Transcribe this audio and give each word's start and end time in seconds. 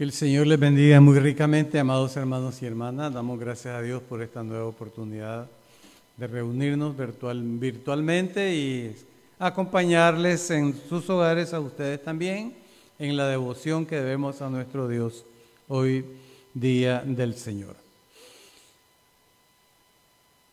Que 0.00 0.04
el 0.04 0.12
Señor 0.12 0.46
les 0.46 0.58
bendiga 0.58 0.98
muy 0.98 1.18
ricamente, 1.18 1.78
amados 1.78 2.16
hermanos 2.16 2.62
y 2.62 2.64
hermanas. 2.64 3.12
Damos 3.12 3.38
gracias 3.38 3.74
a 3.74 3.82
Dios 3.82 4.02
por 4.02 4.22
esta 4.22 4.42
nueva 4.42 4.64
oportunidad 4.64 5.46
de 6.16 6.26
reunirnos 6.26 6.96
virtual, 6.96 7.42
virtualmente 7.42 8.56
y 8.56 8.96
acompañarles 9.38 10.50
en 10.52 10.74
sus 10.88 11.10
hogares 11.10 11.52
a 11.52 11.60
ustedes 11.60 12.02
también 12.02 12.54
en 12.98 13.14
la 13.14 13.28
devoción 13.28 13.84
que 13.84 13.96
debemos 13.96 14.40
a 14.40 14.48
nuestro 14.48 14.88
Dios 14.88 15.26
hoy, 15.68 16.06
día 16.54 17.02
del 17.04 17.34
Señor. 17.34 17.76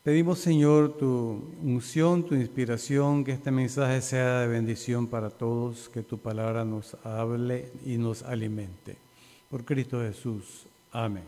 Pedimos, 0.03 0.39
Señor, 0.39 0.97
tu 0.97 1.41
unción, 1.63 2.25
tu 2.25 2.35
inspiración, 2.35 3.23
que 3.23 3.31
este 3.31 3.51
mensaje 3.51 4.01
sea 4.01 4.41
de 4.41 4.47
bendición 4.49 5.07
para 5.07 5.29
todos, 5.29 5.87
que 5.87 6.03
tu 6.03 6.17
palabra 6.17 6.65
nos 6.65 6.97
hable 7.05 7.71
y 7.85 7.95
nos 7.95 8.23
alimente. 8.23 9.06
Por 9.49 9.63
Cristo 9.63 10.01
Jesús. 10.01 10.63
Amén. 10.91 11.23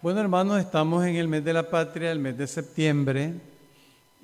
Bueno, 0.00 0.20
hermanos, 0.20 0.60
estamos 0.60 1.04
en 1.04 1.16
el 1.16 1.28
mes 1.28 1.44
de 1.44 1.52
la 1.52 1.68
patria, 1.68 2.12
el 2.12 2.18
mes 2.18 2.36
de 2.38 2.46
septiembre, 2.46 3.34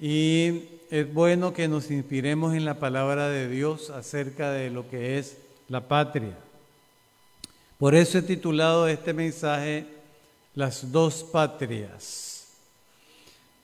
y 0.00 0.64
es 0.90 1.12
bueno 1.12 1.52
que 1.52 1.68
nos 1.68 1.90
inspiremos 1.90 2.54
en 2.54 2.64
la 2.64 2.78
palabra 2.78 3.28
de 3.28 3.48
Dios 3.48 3.90
acerca 3.90 4.50
de 4.52 4.70
lo 4.70 4.88
que 4.88 5.18
es 5.18 5.38
la 5.68 5.86
patria. 5.88 6.36
Por 7.78 7.94
eso 7.94 8.18
he 8.18 8.22
titulado 8.22 8.88
este 8.88 9.12
mensaje 9.12 9.86
Las 10.54 10.90
dos 10.90 11.22
patrias 11.24 12.28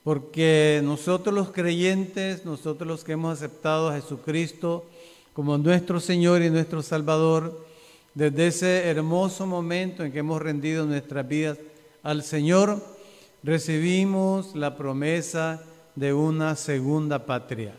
porque 0.05 0.81
nosotros 0.83 1.33
los 1.33 1.49
creyentes, 1.49 2.45
nosotros 2.45 2.87
los 2.87 3.03
que 3.03 3.13
hemos 3.13 3.33
aceptado 3.33 3.89
a 3.89 3.95
Jesucristo 3.95 4.85
como 5.33 5.57
nuestro 5.57 5.99
Señor 5.99 6.43
y 6.43 6.51
nuestro 6.51 6.83
Salvador, 6.83 7.65
desde 8.15 8.47
ese 8.47 8.89
hermoso 8.89 9.45
momento 9.45 10.03
en 10.03 10.11
que 10.11 10.19
hemos 10.19 10.41
rendido 10.41 10.85
nuestras 10.85 11.27
vidas 11.27 11.57
al 12.01 12.23
Señor, 12.23 12.81
recibimos 13.43 14.55
la 14.55 14.77
promesa 14.77 15.61
de 15.95 16.13
una 16.13 16.55
segunda 16.55 17.25
patria. 17.25 17.73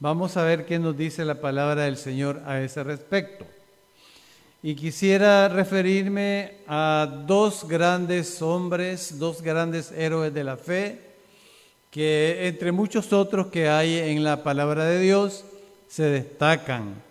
Vamos 0.00 0.36
a 0.36 0.42
ver 0.42 0.66
qué 0.66 0.80
nos 0.80 0.96
dice 0.96 1.24
la 1.24 1.40
palabra 1.40 1.84
del 1.84 1.96
Señor 1.96 2.42
a 2.44 2.60
ese 2.60 2.82
respecto. 2.82 3.46
Y 4.64 4.74
quisiera 4.74 5.48
referirme 5.48 6.56
a 6.66 7.22
dos 7.26 7.68
grandes 7.68 8.42
hombres, 8.42 9.16
dos 9.20 9.42
grandes 9.42 9.92
héroes 9.92 10.34
de 10.34 10.42
la 10.42 10.56
fe, 10.56 11.00
que 11.92 12.48
entre 12.48 12.72
muchos 12.72 13.12
otros 13.12 13.46
que 13.46 13.68
hay 13.68 13.96
en 13.96 14.24
la 14.24 14.42
palabra 14.42 14.84
de 14.86 14.98
Dios 14.98 15.44
se 15.86 16.02
destacan, 16.04 17.07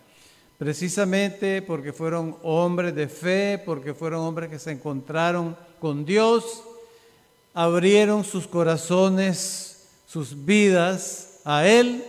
precisamente 0.57 1.61
porque 1.61 1.93
fueron 1.93 2.37
hombres 2.43 2.95
de 2.95 3.07
fe, 3.07 3.61
porque 3.63 3.93
fueron 3.93 4.21
hombres 4.21 4.49
que 4.49 4.59
se 4.59 4.71
encontraron 4.71 5.55
con 5.79 6.05
Dios, 6.05 6.63
abrieron 7.53 8.23
sus 8.23 8.47
corazones, 8.47 9.87
sus 10.07 10.45
vidas 10.45 11.41
a 11.45 11.67
Él, 11.67 12.03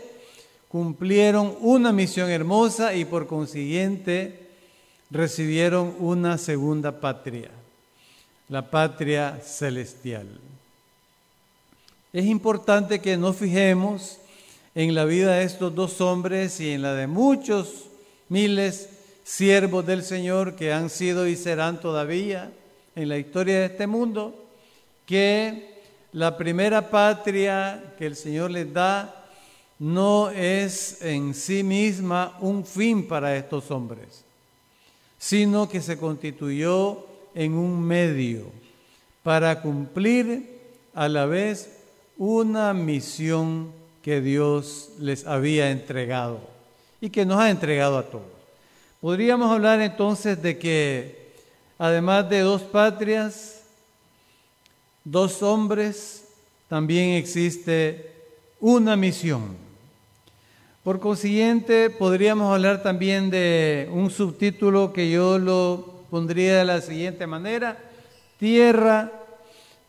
cumplieron 0.69 1.57
una 1.61 1.93
misión 1.93 2.31
hermosa 2.31 2.95
y 2.95 3.05
por 3.05 3.27
consiguiente 3.27 4.49
recibieron 5.11 5.95
una 5.99 6.39
segunda 6.39 7.01
patria, 7.01 7.51
la 8.49 8.71
patria 8.71 9.41
celestial. 9.43 10.27
Es 12.13 12.25
importante 12.25 13.01
que 13.01 13.17
nos 13.17 13.37
fijemos 13.37 14.19
en 14.75 14.95
la 14.95 15.05
vida 15.05 15.33
de 15.33 15.45
estos 15.45 15.75
dos 15.75 16.01
hombres 16.01 16.61
y 16.61 16.71
en 16.71 16.83
la 16.83 16.95
de 16.95 17.07
muchos 17.07 17.88
miles 18.29 18.89
siervos 19.25 19.87
del 19.87 20.03
Señor 20.03 20.57
que 20.57 20.73
han 20.73 20.91
sido 20.91 21.27
y 21.27 21.37
serán 21.37 21.81
todavía 21.81 22.51
en 22.95 23.09
la 23.09 23.19
historia 23.19 23.61
de 23.61 23.67
este 23.67 23.87
mundo, 23.87 24.35
que 25.07 25.83
la 26.13 26.37
primera 26.37 26.91
patria 26.91 27.95
que 27.99 28.07
el 28.07 28.17
Señor 28.17 28.51
les 28.51 28.73
da 28.73 29.27
no 29.79 30.31
es 30.31 31.03
en 31.03 31.35
sí 31.35 31.63
misma 31.63 32.37
un 32.41 32.65
fin 32.65 33.07
para 33.07 33.37
estos 33.37 33.71
hombres 33.71 34.25
sino 35.19 35.69
que 35.69 35.83
se 35.83 35.99
constituyó 35.99 37.05
en 37.35 37.55
un 37.55 37.83
medio 37.83 38.47
para 39.23 39.61
cumplir 39.61 40.59
a 40.95 41.09
la 41.09 41.27
vez 41.27 41.71
una 42.17 42.73
misión 42.73 43.73
que 44.03 44.21
Dios 44.21 44.91
les 44.99 45.27
había 45.27 45.71
entregado 45.71 46.41
y 47.01 47.11
que 47.11 47.25
nos 47.25 47.39
ha 47.39 47.51
entregado 47.51 47.99
a 47.99 48.05
todos. 48.05 48.27
Podríamos 49.01 49.51
hablar 49.53 49.81
entonces 49.81 50.43
de 50.43 50.59
que 50.59 51.33
además 51.79 52.29
de 52.29 52.41
dos 52.41 52.63
patrias, 52.63 53.63
dos 55.05 55.43
hombres, 55.43 56.25
también 56.69 57.11
existe 57.11 58.13
una 58.61 58.97
misión 58.97 59.69
por 60.89 61.01
consiguiente, 61.01 61.91
podríamos 61.91 62.51
hablar 62.51 62.83
también 62.83 63.29
de 63.29 63.91
un 63.93 64.11
subtítulo 64.11 64.91
que 64.95 65.11
yo 65.11 65.39
lo 65.39 66.05
pondría 66.09 66.57
de 66.57 66.65
la 66.65 66.81
siguiente 66.81 67.27
manera, 67.27 67.77
tierra, 68.39 69.13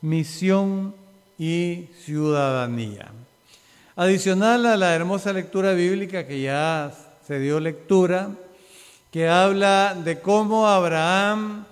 misión 0.02 0.94
y 1.38 1.86
ciudadanía. 2.04 3.14
Adicional 4.00 4.66
a 4.66 4.78
la 4.78 4.96
hermosa 4.96 5.34
lectura 5.34 5.74
bíblica 5.74 6.26
que 6.26 6.40
ya 6.40 6.90
se 7.28 7.38
dio 7.38 7.60
lectura, 7.60 8.30
que 9.12 9.28
habla 9.28 9.94
de 9.94 10.22
cómo 10.22 10.70
Abraham 10.70 11.66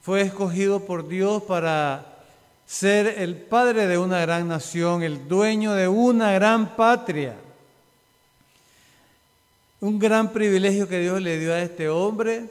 fue 0.00 0.22
escogido 0.22 0.86
por 0.86 1.06
Dios 1.06 1.42
para 1.42 2.16
ser 2.64 3.08
el 3.18 3.36
padre 3.36 3.86
de 3.88 3.98
una 3.98 4.22
gran 4.22 4.48
nación, 4.48 5.02
el 5.02 5.28
dueño 5.28 5.74
de 5.74 5.86
una 5.86 6.32
gran 6.32 6.76
patria 6.76 7.34
un 9.82 9.98
gran 9.98 10.32
privilegio 10.32 10.88
que 10.88 11.00
Dios 11.00 11.20
le 11.20 11.38
dio 11.38 11.52
a 11.52 11.60
este 11.60 11.90
hombre. 11.90 12.44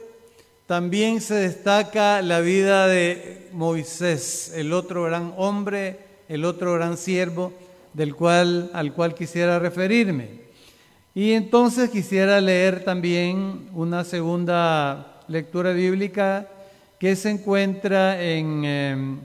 También 0.68 1.20
se 1.20 1.34
destaca 1.34 2.22
la 2.22 2.38
vida 2.38 2.86
de 2.86 3.48
Moisés, 3.54 4.52
el 4.54 4.72
otro 4.72 5.02
gran 5.02 5.34
hombre, 5.36 5.98
el 6.28 6.44
otro 6.44 6.74
gran 6.74 6.96
siervo 6.96 7.52
del 7.92 8.14
cual, 8.14 8.70
al 8.72 8.92
cual 8.92 9.14
quisiera 9.14 9.58
referirme. 9.58 10.40
Y 11.14 11.32
entonces 11.32 11.90
quisiera 11.90 12.40
leer 12.40 12.84
también 12.84 13.68
una 13.72 14.04
segunda 14.04 15.22
lectura 15.26 15.72
bíblica 15.72 16.48
que 16.98 17.16
se 17.16 17.30
encuentra 17.30 18.22
en 18.22 18.64
em, 18.64 19.18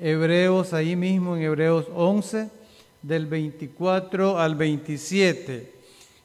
Hebreos, 0.00 0.72
ahí 0.72 0.96
mismo 0.96 1.36
en 1.36 1.42
Hebreos 1.42 1.86
11, 1.94 2.50
del 3.00 3.26
24 3.26 4.38
al 4.38 4.54
27. 4.54 5.72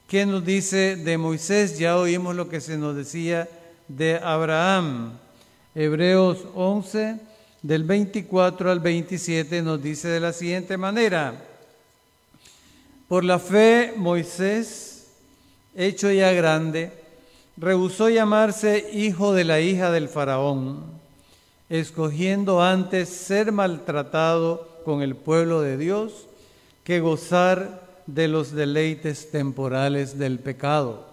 ¿Qué 0.07 0.25
nos 0.25 0.43
dice 0.43 0.95
de 0.95 1.17
Moisés? 1.17 1.77
Ya 1.77 1.97
oímos 1.97 2.35
lo 2.35 2.49
que 2.49 2.59
se 2.59 2.77
nos 2.77 2.95
decía 2.95 3.47
de 3.87 4.15
Abraham. 4.17 5.13
Hebreos 5.75 6.45
11, 6.55 7.19
del 7.61 7.83
24 7.83 8.71
al 8.71 8.79
27, 8.79 9.61
nos 9.61 9.81
dice 9.81 10.07
de 10.07 10.19
la 10.19 10.33
siguiente 10.33 10.77
manera. 10.77 11.48
Por 13.09 13.23
la 13.23 13.39
fe, 13.39 13.93
Moisés, 13.97 15.07
hecho 15.75 16.11
ya 16.11 16.31
grande, 16.31 16.91
rehusó 17.57 18.07
llamarse 18.07 18.87
hijo 18.93 19.33
de 19.33 19.45
la 19.45 19.59
hija 19.61 19.89
del 19.89 20.09
faraón, 20.09 20.83
escogiendo 21.69 22.61
antes 22.61 23.09
ser 23.09 23.51
maltratado 23.51 24.81
con 24.85 25.01
el 25.01 25.15
pueblo 25.15 25.61
de 25.61 25.75
Dios 25.77 26.27
que 26.83 26.99
gozar 26.99 28.03
de 28.05 28.27
los 28.27 28.51
deleites 28.51 29.31
temporales 29.31 30.19
del 30.19 30.37
pecado, 30.37 31.07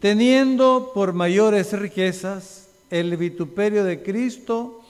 teniendo 0.00 0.92
por 0.94 1.12
mayores 1.12 1.78
riquezas 1.78 2.70
el 2.88 3.18
vituperio 3.18 3.84
de 3.84 4.02
Cristo 4.02 4.80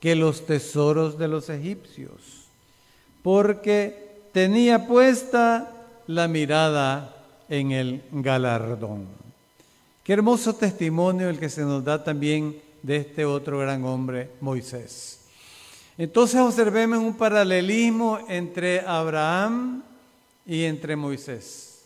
que 0.00 0.16
los 0.16 0.44
tesoros 0.44 1.18
de 1.18 1.28
los 1.28 1.48
egipcios, 1.50 2.48
porque 3.22 4.01
tenía 4.32 4.86
puesta 4.86 5.70
la 6.06 6.26
mirada 6.28 7.14
en 7.48 7.72
el 7.72 8.02
galardón. 8.10 9.06
Qué 10.02 10.14
hermoso 10.14 10.54
testimonio 10.54 11.28
el 11.28 11.38
que 11.38 11.48
se 11.48 11.62
nos 11.62 11.84
da 11.84 12.02
también 12.02 12.60
de 12.82 12.96
este 12.96 13.24
otro 13.24 13.58
gran 13.58 13.84
hombre, 13.84 14.30
Moisés. 14.40 15.20
Entonces 15.96 16.40
observemos 16.40 16.98
un 16.98 17.14
paralelismo 17.14 18.18
entre 18.28 18.80
Abraham 18.80 19.82
y 20.46 20.64
entre 20.64 20.96
Moisés. 20.96 21.82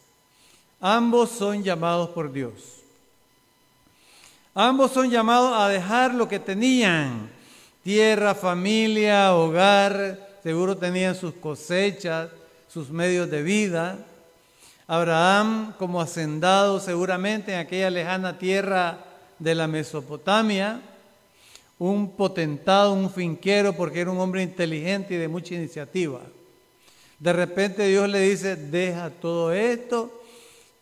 Ambos 0.80 1.30
son 1.30 1.62
llamados 1.62 2.10
por 2.10 2.32
Dios. 2.32 2.76
Ambos 4.54 4.92
son 4.92 5.10
llamados 5.10 5.52
a 5.54 5.68
dejar 5.68 6.14
lo 6.14 6.28
que 6.28 6.38
tenían, 6.38 7.28
tierra, 7.82 8.34
familia, 8.34 9.34
hogar, 9.34 10.25
seguro 10.46 10.76
tenían 10.76 11.16
sus 11.16 11.34
cosechas, 11.34 12.30
sus 12.68 12.88
medios 12.90 13.28
de 13.28 13.42
vida. 13.42 13.98
Abraham 14.86 15.74
como 15.76 16.00
hacendado 16.00 16.78
seguramente 16.78 17.52
en 17.52 17.58
aquella 17.58 17.90
lejana 17.90 18.38
tierra 18.38 19.00
de 19.40 19.56
la 19.56 19.66
Mesopotamia, 19.66 20.80
un 21.80 22.12
potentado, 22.12 22.92
un 22.92 23.10
finquero, 23.10 23.72
porque 23.72 24.02
era 24.02 24.12
un 24.12 24.20
hombre 24.20 24.44
inteligente 24.44 25.14
y 25.14 25.16
de 25.16 25.26
mucha 25.26 25.56
iniciativa. 25.56 26.20
De 27.18 27.32
repente 27.32 27.88
Dios 27.88 28.08
le 28.08 28.20
dice, 28.20 28.54
deja 28.54 29.10
todo 29.10 29.52
esto 29.52 30.22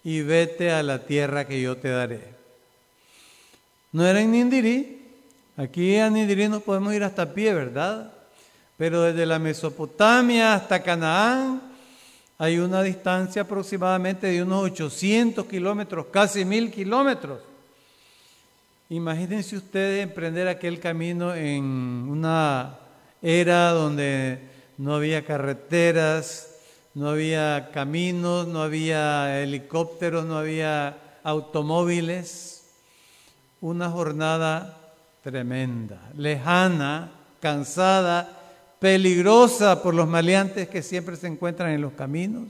y 0.05 0.21
vete 0.21 0.73
a 0.73 0.83
la 0.83 1.07
tierra 1.07 1.47
que 1.47 1.63
yo 1.63 1.79
te 1.79 1.89
daré. 1.89 2.35
No 3.93 4.07
era 4.07 4.21
en 4.21 4.31
Nindirí, 4.31 5.07
aquí 5.57 5.97
a 5.97 6.11
Nindirí 6.11 6.49
nos 6.49 6.63
podemos 6.63 6.93
ir 6.93 7.03
hasta 7.03 7.33
pie, 7.33 7.55
¿verdad? 7.55 8.14
Pero 8.77 9.03
desde 9.03 9.27
la 9.27 9.39
Mesopotamia 9.39 10.55
hasta 10.55 10.83
Canaán 10.83 11.63
hay 12.37 12.59
una 12.59 12.83
distancia 12.83 13.43
aproximadamente 13.43 14.27
de 14.27 14.43
unos 14.43 14.65
800 14.65 15.47
kilómetros, 15.47 16.07
casi 16.11 16.45
mil 16.45 16.71
kilómetros. 16.71 17.41
Imagínense 18.91 19.57
ustedes 19.57 20.03
emprender 20.03 20.49
aquel 20.49 20.81
camino 20.81 21.35
en 21.35 21.65
una 22.09 22.79
era 23.23 23.71
donde 23.71 24.41
no 24.77 24.95
había 24.95 25.25
carreteras, 25.25 26.57
no 26.95 27.11
había 27.11 27.71
caminos, 27.73 28.47
no 28.47 28.63
había 28.63 29.41
helicópteros, 29.41 30.27
no 30.27 30.37
había 30.37 30.99
automóviles. 31.23 32.65
Una 33.61 33.89
jornada 33.89 34.77
tremenda, 35.23 36.11
lejana, 36.17 37.11
cansada, 37.41 38.44
peligrosa 38.85 39.83
por 39.83 39.95
los 39.95 40.07
maleantes 40.07 40.69
que 40.69 40.83
siempre 40.83 41.17
se 41.17 41.27
encuentran 41.27 41.71
en 41.71 41.81
los 41.81 41.95
caminos. 41.95 42.49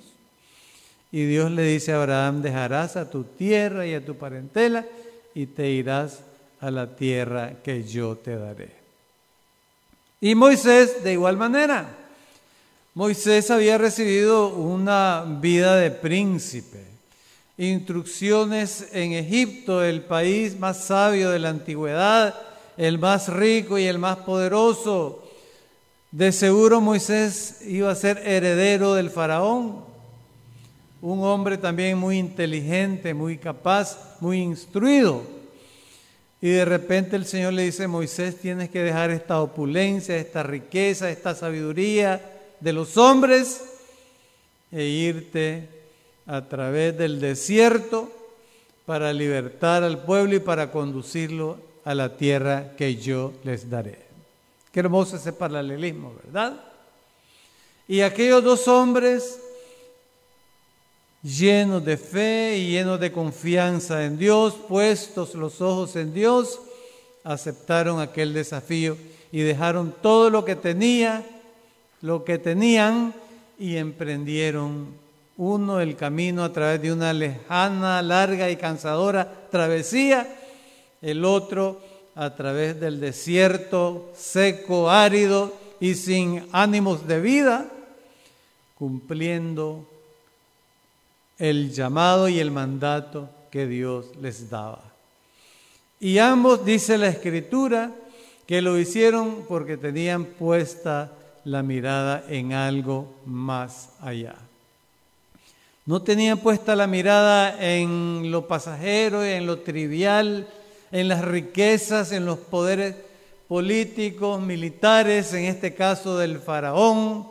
Y 1.13 1.27
Dios 1.27 1.49
le 1.53 1.63
dice 1.63 1.93
a 1.93 2.03
Abraham, 2.03 2.43
dejarás 2.43 2.97
a 2.97 3.09
tu 3.09 3.23
tierra 3.23 3.87
y 3.87 3.95
a 3.95 4.05
tu 4.05 4.17
parentela 4.17 4.85
y 5.33 5.47
te 5.47 5.71
irás 5.71 6.25
a 6.61 6.73
la 6.73 6.97
tierra 6.97 7.53
que 7.63 7.85
yo 7.85 8.17
te 8.17 8.35
daré. 8.35 8.73
Y 10.21 10.35
Moisés 10.35 11.05
de 11.05 11.13
igual 11.13 11.37
manera. 11.37 11.87
Moisés 12.95 13.53
había 13.53 13.79
recibido 13.79 14.49
una 14.49 15.25
vida 15.41 15.77
de 15.77 15.93
príncipe, 15.93 16.85
instrucciones 17.59 18.89
en 18.91 19.13
Egipto, 19.13 19.85
el 19.85 20.03
país 20.03 20.59
más 20.59 20.83
sabio 20.83 21.31
de 21.31 21.39
la 21.39 21.51
antigüedad, 21.51 22.35
el 22.77 22.99
más 22.99 23.29
rico 23.29 23.79
y 23.79 23.85
el 23.85 24.01
más 24.01 24.17
poderoso. 24.17 25.24
De 26.15 26.31
seguro 26.31 26.81
Moisés 26.81 27.57
iba 27.67 27.91
a 27.91 27.97
ser 27.97 28.19
heredero 28.19 28.95
del 28.95 29.11
faraón, 29.11 29.85
un 31.03 31.25
hombre 31.25 31.59
también 31.59 31.99
muy 31.99 32.19
inteligente, 32.19 33.15
muy 33.15 33.37
capaz, 33.37 33.99
muy 34.21 34.41
instruido. 34.41 35.25
Y 36.41 36.51
de 36.51 36.65
repente 36.65 37.17
el 37.17 37.27
Señor 37.27 37.55
le 37.55 37.65
dice, 37.65 37.89
Moisés, 37.89 38.37
tienes 38.37 38.71
que 38.71 38.85
dejar 38.85 39.11
esta 39.11 39.43
opulencia, 39.43 40.17
esta 40.17 40.45
riqueza, 40.45 41.11
esta 41.11 41.35
sabiduría 41.35 42.23
de 42.61 42.73
los 42.73 42.97
hombres 42.97 43.65
e 44.71 44.85
irte 44.85 45.69
a 46.27 46.43
través 46.43 46.97
del 46.97 47.19
desierto 47.19 48.09
para 48.87 49.13
libertar 49.13 49.83
al 49.83 50.05
pueblo 50.05 50.37
y 50.37 50.39
para 50.39 50.71
conducirlo 50.71 51.59
a 51.85 51.93
la 51.93 52.17
tierra 52.17 52.77
que 52.77 52.95
yo 52.95 53.33
les 53.43 53.69
daré. 53.69 54.14
Qué 54.75 54.81
hermoso 54.81 55.15
ese 55.15 55.33
paralelismo, 55.33 56.13
¿verdad? 56.25 56.61
Y 57.87 58.01
aquellos 58.01 58.43
dos 58.43 58.67
hombres 58.67 59.39
llenos 61.23 61.85
de 61.85 61.97
fe 61.97 62.57
y 62.59 62.71
llenos 62.73 62.99
de 62.99 63.13
confianza 63.13 64.05
en 64.05 64.19
Dios, 64.19 64.55
puestos 64.69 65.37
los 65.37 65.61
ojos 65.61 65.95
en 65.95 66.13
Dios, 66.13 66.59
aceptaron 67.23 68.01
aquel 68.01 68.35
desafío 68.35 68.97
y 69.31 69.43
dejaron 69.43 69.95
todo 70.03 70.29
lo 70.29 70.45
que 70.45 70.57
tenía, 70.57 71.25
lo 72.01 72.25
que 72.25 72.39
tenían 72.39 73.15
y 73.61 73.77
emprendieron 73.77 74.89
uno 75.37 75.81
el 75.81 75.95
camino 75.95 76.43
a 76.43 76.53
través 76.53 76.83
de 76.83 76.93
una 76.93 77.13
lejana, 77.13 78.03
larga 78.03 78.51
y 78.51 78.57
cansadora 78.57 79.47
travesía, 79.53 80.27
el 81.01 81.25
otro 81.25 81.94
a 82.15 82.35
través 82.35 82.79
del 82.81 83.01
desierto 83.01 84.11
seco, 84.15 84.91
árido 84.91 85.53
y 85.81 85.95
sin 85.95 86.47
ánimos 86.53 87.07
de 87.07 87.21
vida, 87.21 87.71
cumpliendo 88.77 89.87
el 91.39 91.73
llamado 91.73 92.29
y 92.29 92.39
el 92.39 92.51
mandato 92.51 93.29
que 93.51 93.67
Dios 93.67 94.07
les 94.21 94.51
daba. 94.51 94.83
Y 96.01 96.19
ambos, 96.19 96.65
dice 96.65 96.99
la 96.99 97.09
escritura, 97.09 97.91
que 98.47 98.61
lo 98.61 98.79
hicieron 98.79 99.45
porque 99.49 99.77
tenían 99.77 100.25
puesta 100.25 101.13
la 101.45 101.63
mirada 101.63 102.25
en 102.29 102.53
algo 102.53 103.15
más 103.25 103.91
allá. 104.01 104.35
No 105.87 106.03
tenían 106.03 106.39
puesta 106.39 106.75
la 106.77 106.87
mirada 106.87 107.57
en 107.61 108.31
lo 108.31 108.49
pasajero, 108.49 109.23
en 109.23 109.47
lo 109.47 109.59
trivial, 109.59 110.49
en 110.95 111.09
las 111.09 111.25
riquezas, 111.25 112.13
en 112.13 112.25
los 112.25 112.39
poderes 112.39 112.95
políticos, 113.49 114.41
militares, 114.41 115.35
en 115.35 115.47
este 115.47 115.75
caso 115.75 116.17
del 116.17 116.39
faraón 116.39 117.27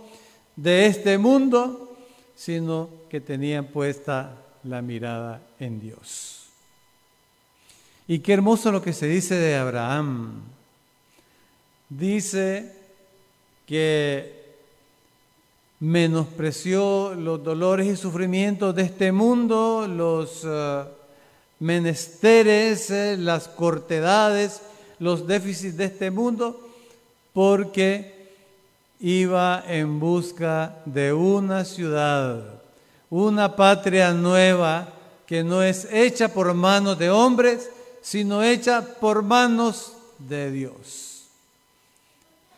de 0.58 0.86
este 0.86 1.18
mundo, 1.18 1.96
sino 2.36 2.90
que 3.10 3.22
tenían 3.22 3.68
puesta 3.68 4.36
la 4.66 4.82
mirada 4.82 5.42
en 5.62 5.80
Dios. 5.80 6.48
Y 8.06 8.20
qué 8.20 8.34
hermoso 8.34 8.70
lo 8.70 8.82
que 8.82 8.92
se 8.92 9.08
dice 9.08 9.36
de 9.36 9.56
Abraham. 9.56 10.42
Dice 11.88 12.76
que 13.66 14.44
menospreció 15.80 17.14
los 17.14 17.42
dolores 17.42 17.88
y 17.88 17.96
sufrimientos 17.96 18.76
de 18.76 18.82
este 18.82 19.14
mundo, 19.14 19.88
los 19.88 20.42
eh, 20.46 20.84
menesteres, 21.64 22.92
eh, 22.92 23.16
las 23.18 23.48
cortedades, 23.48 24.62
los 25.00 25.26
déficits 25.26 25.78
de 25.78 25.86
este 25.86 26.12
mundo, 26.12 26.70
porque 27.32 28.28
iba 29.00 29.64
en 29.68 30.00
busca 30.00 30.76
de 30.86 31.14
una 31.14 31.66
ciudad 31.66 32.64
una 33.16 33.56
patria 33.56 34.12
nueva 34.12 34.92
que 35.28 35.44
no 35.44 35.62
es 35.62 35.88
hecha 35.92 36.30
por 36.30 36.52
manos 36.56 36.98
de 36.98 37.12
hombres, 37.12 37.70
sino 38.02 38.42
hecha 38.42 38.82
por 39.00 39.22
manos 39.22 39.94
de 40.18 40.50
Dios. 40.50 41.26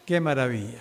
Qué 0.05 0.21
maravilla. 0.21 0.79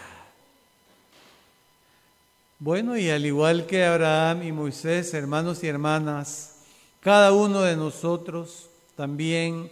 Bueno, 2.61 2.97
y 2.97 3.11
al 3.11 3.27
igual 3.27 3.67
que 3.67 3.85
Abraham 3.85 4.45
y 4.45 4.53
Moisés, 4.53 5.13
hermanos 5.13 5.65
y 5.65 5.67
hermanas, 5.67 6.54
cada 7.05 7.33
uno 7.33 7.61
de 7.61 7.77
nosotros 7.77 8.71
también, 8.97 9.71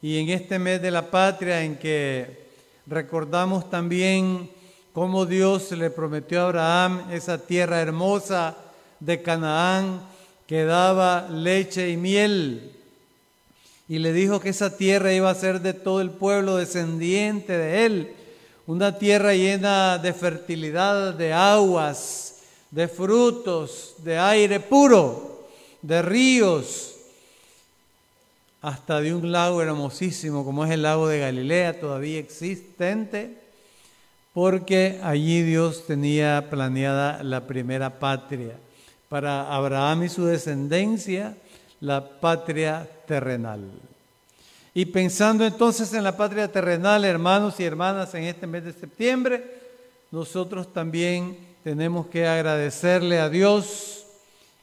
y 0.00 0.18
en 0.18 0.28
este 0.28 0.60
mes 0.60 0.80
de 0.80 0.92
la 0.92 1.10
patria 1.10 1.64
en 1.64 1.76
que 1.76 2.46
recordamos 2.86 3.68
también 3.68 4.48
cómo 4.92 5.26
Dios 5.26 5.72
le 5.72 5.90
prometió 5.90 6.40
a 6.40 6.44
Abraham 6.44 7.02
esa 7.10 7.36
tierra 7.36 7.80
hermosa, 7.80 8.56
de 9.00 9.22
Canaán 9.22 10.02
que 10.46 10.64
daba 10.64 11.28
leche 11.28 11.90
y 11.90 11.96
miel. 11.96 12.72
Y 13.88 13.98
le 13.98 14.12
dijo 14.12 14.38
que 14.38 14.50
esa 14.50 14.76
tierra 14.76 15.12
iba 15.12 15.30
a 15.30 15.34
ser 15.34 15.60
de 15.60 15.72
todo 15.72 16.00
el 16.00 16.10
pueblo 16.10 16.56
descendiente 16.56 17.58
de 17.58 17.86
él. 17.86 18.14
Una 18.66 18.98
tierra 18.98 19.34
llena 19.34 19.98
de 19.98 20.12
fertilidad, 20.12 21.14
de 21.14 21.32
aguas, 21.32 22.36
de 22.70 22.86
frutos, 22.86 23.94
de 23.98 24.18
aire 24.18 24.60
puro, 24.60 25.37
de 25.82 26.02
ríos, 26.02 26.94
hasta 28.60 29.00
de 29.00 29.14
un 29.14 29.30
lago 29.30 29.62
hermosísimo 29.62 30.44
como 30.44 30.64
es 30.64 30.70
el 30.72 30.82
lago 30.82 31.08
de 31.08 31.20
Galilea, 31.20 31.80
todavía 31.80 32.18
existente, 32.18 33.36
porque 34.32 35.00
allí 35.02 35.42
Dios 35.42 35.86
tenía 35.86 36.48
planeada 36.50 37.22
la 37.22 37.46
primera 37.46 37.98
patria 37.98 38.54
para 39.08 39.54
Abraham 39.54 40.04
y 40.04 40.08
su 40.08 40.24
descendencia 40.26 41.36
la 41.80 42.20
patria 42.20 42.88
terrenal. 43.06 43.60
Y 44.74 44.86
pensando 44.86 45.44
entonces 45.44 45.92
en 45.92 46.04
la 46.04 46.16
patria 46.16 46.50
terrenal, 46.50 47.04
hermanos 47.04 47.58
y 47.58 47.64
hermanas, 47.64 48.14
en 48.14 48.24
este 48.24 48.46
mes 48.46 48.64
de 48.64 48.72
septiembre, 48.72 49.44
nosotros 50.10 50.72
también 50.72 51.36
tenemos 51.64 52.06
que 52.06 52.26
agradecerle 52.26 53.18
a 53.18 53.28
Dios 53.28 53.97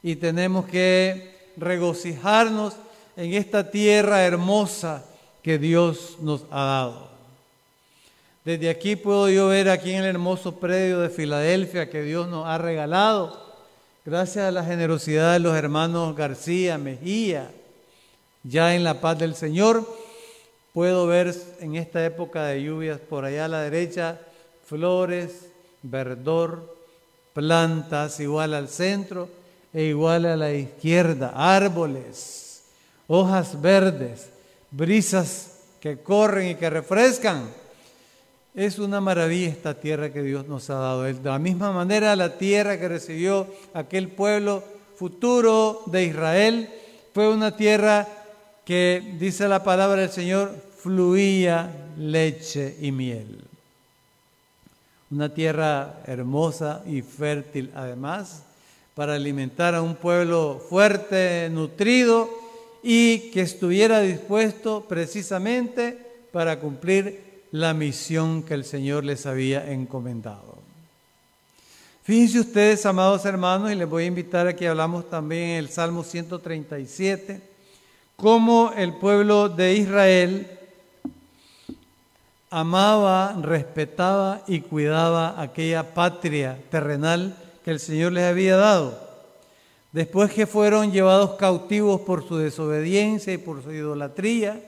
y 0.02 0.16
tenemos 0.16 0.66
que 0.66 1.52
regocijarnos 1.56 2.74
en 3.16 3.34
esta 3.34 3.70
tierra 3.70 4.24
hermosa 4.24 5.04
que 5.42 5.58
Dios 5.58 6.16
nos 6.20 6.44
ha 6.50 6.64
dado. 6.64 7.08
Desde 8.44 8.70
aquí 8.70 8.94
puedo 8.94 9.28
yo 9.28 9.48
ver 9.48 9.68
aquí 9.68 9.92
en 9.92 10.04
el 10.04 10.06
hermoso 10.06 10.56
predio 10.56 11.00
de 11.00 11.10
Filadelfia 11.10 11.90
que 11.90 12.02
Dios 12.02 12.28
nos 12.28 12.46
ha 12.46 12.58
regalado 12.58 13.44
Gracias 14.06 14.44
a 14.44 14.52
la 14.52 14.62
generosidad 14.62 15.32
de 15.32 15.40
los 15.40 15.56
hermanos 15.56 16.14
García, 16.14 16.78
Mejía, 16.78 17.50
ya 18.44 18.76
en 18.76 18.84
la 18.84 19.00
paz 19.00 19.18
del 19.18 19.34
Señor, 19.34 19.84
Puedo 20.72 21.06
ver 21.06 21.34
en 21.58 21.74
esta 21.74 22.04
época 22.04 22.44
de 22.44 22.62
lluvias 22.62 23.00
por 23.00 23.24
allá 23.24 23.46
a 23.46 23.48
la 23.48 23.62
derecha 23.62 24.20
flores, 24.66 25.48
verdor, 25.82 26.76
plantas 27.32 28.20
igual 28.20 28.52
al 28.52 28.68
centro 28.68 29.30
e 29.76 29.84
igual 29.84 30.24
a 30.24 30.36
la 30.36 30.54
izquierda, 30.54 31.34
árboles, 31.36 32.62
hojas 33.08 33.60
verdes, 33.60 34.30
brisas 34.70 35.58
que 35.80 35.98
corren 35.98 36.48
y 36.48 36.54
que 36.54 36.70
refrescan. 36.70 37.50
Es 38.54 38.78
una 38.78 39.02
maravilla 39.02 39.50
esta 39.50 39.74
tierra 39.74 40.10
que 40.10 40.22
Dios 40.22 40.48
nos 40.48 40.70
ha 40.70 40.76
dado. 40.76 41.02
De 41.02 41.12
la 41.22 41.38
misma 41.38 41.72
manera 41.72 42.16
la 42.16 42.38
tierra 42.38 42.80
que 42.80 42.88
recibió 42.88 43.48
aquel 43.74 44.08
pueblo 44.08 44.64
futuro 44.96 45.82
de 45.84 46.04
Israel 46.04 46.70
fue 47.12 47.28
una 47.28 47.54
tierra 47.54 48.08
que, 48.64 49.16
dice 49.18 49.46
la 49.46 49.62
palabra 49.62 50.00
del 50.00 50.10
Señor, 50.10 50.54
fluía 50.78 51.90
leche 51.98 52.78
y 52.80 52.92
miel. 52.92 53.44
Una 55.10 55.34
tierra 55.34 56.00
hermosa 56.06 56.82
y 56.86 57.02
fértil 57.02 57.70
además 57.74 58.45
para 58.96 59.14
alimentar 59.14 59.74
a 59.74 59.82
un 59.82 59.94
pueblo 59.94 60.58
fuerte, 60.70 61.50
nutrido 61.50 62.30
y 62.82 63.30
que 63.30 63.42
estuviera 63.42 64.00
dispuesto 64.00 64.86
precisamente 64.88 65.98
para 66.32 66.58
cumplir 66.60 67.42
la 67.50 67.74
misión 67.74 68.42
que 68.42 68.54
el 68.54 68.64
Señor 68.64 69.04
les 69.04 69.26
había 69.26 69.70
encomendado. 69.70 70.56
Fíjense 72.04 72.40
ustedes, 72.40 72.86
amados 72.86 73.26
hermanos, 73.26 73.70
y 73.70 73.74
les 73.74 73.86
voy 73.86 74.04
a 74.04 74.06
invitar 74.06 74.46
a 74.46 74.56
que 74.56 74.66
hablamos 74.66 75.10
también 75.10 75.50
en 75.50 75.56
el 75.58 75.68
Salmo 75.68 76.02
137, 76.02 77.42
cómo 78.16 78.72
el 78.74 78.94
pueblo 78.94 79.50
de 79.50 79.74
Israel 79.74 80.58
amaba, 82.48 83.38
respetaba 83.42 84.40
y 84.46 84.60
cuidaba 84.60 85.38
aquella 85.38 85.92
patria 85.92 86.58
terrenal 86.70 87.36
que 87.66 87.72
el 87.72 87.80
Señor 87.80 88.12
les 88.12 88.22
había 88.22 88.54
dado. 88.54 88.96
Después 89.90 90.32
que 90.32 90.46
fueron 90.46 90.92
llevados 90.92 91.32
cautivos 91.32 92.00
por 92.02 92.24
su 92.24 92.36
desobediencia 92.36 93.32
y 93.32 93.38
por 93.38 93.60
su 93.64 93.72
idolatría 93.72 94.62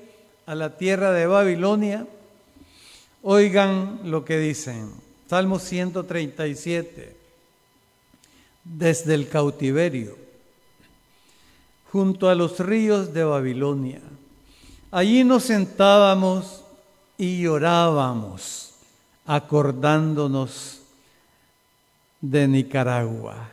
a 0.46 0.56
la 0.56 0.76
tierra 0.76 1.12
de 1.12 1.28
Babilonia, 1.28 2.08
oigan 3.22 4.00
lo 4.02 4.24
que 4.24 4.38
dicen. 4.38 4.90
Salmo 5.30 5.60
137. 5.60 7.16
Desde 8.64 9.14
el 9.14 9.28
cautiverio, 9.28 10.18
junto 11.92 12.28
a 12.28 12.34
los 12.34 12.58
ríos 12.58 13.14
de 13.14 13.22
Babilonia. 13.22 14.00
Allí 14.90 15.22
nos 15.22 15.44
sentábamos 15.44 16.64
y 17.16 17.42
llorábamos 17.42 18.72
acordándonos 19.24 20.77
de 22.20 22.48
Nicaragua, 22.48 23.48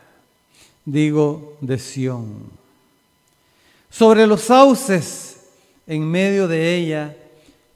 digo 0.84 1.56
de 1.60 1.78
Sión. 1.78 2.50
Sobre 3.90 4.26
los 4.26 4.42
sauces, 4.42 5.48
en 5.86 6.04
medio 6.04 6.48
de 6.48 6.76
ella, 6.76 7.16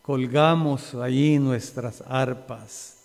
colgamos 0.03 0.95
allí 0.95 1.39
nuestras 1.39 2.03
arpas. 2.07 2.97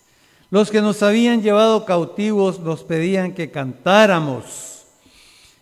Los 0.50 0.72
que 0.72 0.82
nos 0.82 1.04
habían 1.04 1.42
llevado 1.42 1.86
cautivos 1.86 2.60
nos 2.60 2.84
pedían 2.84 3.34
que 3.34 3.51
cantáramos 3.51 4.84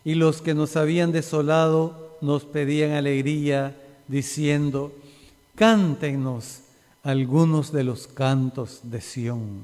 y 0.05 0.15
los 0.15 0.41
que 0.41 0.53
nos 0.53 0.75
habían 0.75 1.11
desolado 1.11 2.17
nos 2.21 2.45
pedían 2.45 2.91
alegría 2.91 3.75
diciendo, 4.07 4.93
cántenos 5.55 6.61
algunos 7.03 7.71
de 7.71 7.83
los 7.83 8.07
cantos 8.07 8.79
de 8.83 9.01
Sión. 9.01 9.63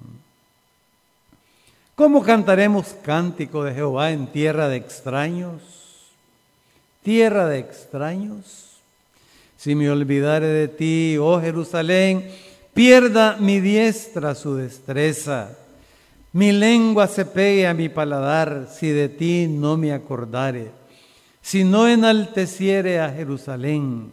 ¿Cómo 1.99 2.23
cantaremos 2.23 2.95
cántico 3.03 3.65
de 3.65 3.73
Jehová 3.73 4.11
en 4.11 4.27
tierra 4.27 4.69
de 4.69 4.77
extraños? 4.77 5.61
Tierra 7.03 7.45
de 7.45 7.59
extraños. 7.59 8.77
Si 9.57 9.75
me 9.75 9.91
olvidare 9.91 10.47
de 10.47 10.69
ti, 10.69 11.17
oh 11.19 11.41
Jerusalén, 11.41 12.25
pierda 12.73 13.35
mi 13.35 13.59
diestra 13.59 14.33
su 14.33 14.55
destreza. 14.55 15.57
Mi 16.31 16.53
lengua 16.53 17.05
se 17.05 17.25
pegue 17.25 17.67
a 17.67 17.73
mi 17.73 17.89
paladar 17.89 18.69
si 18.71 18.91
de 18.91 19.09
ti 19.09 19.47
no 19.49 19.75
me 19.75 19.91
acordare. 19.91 20.71
Si 21.41 21.65
no 21.65 21.85
enalteciere 21.85 23.01
a 23.01 23.09
Jerusalén 23.09 24.09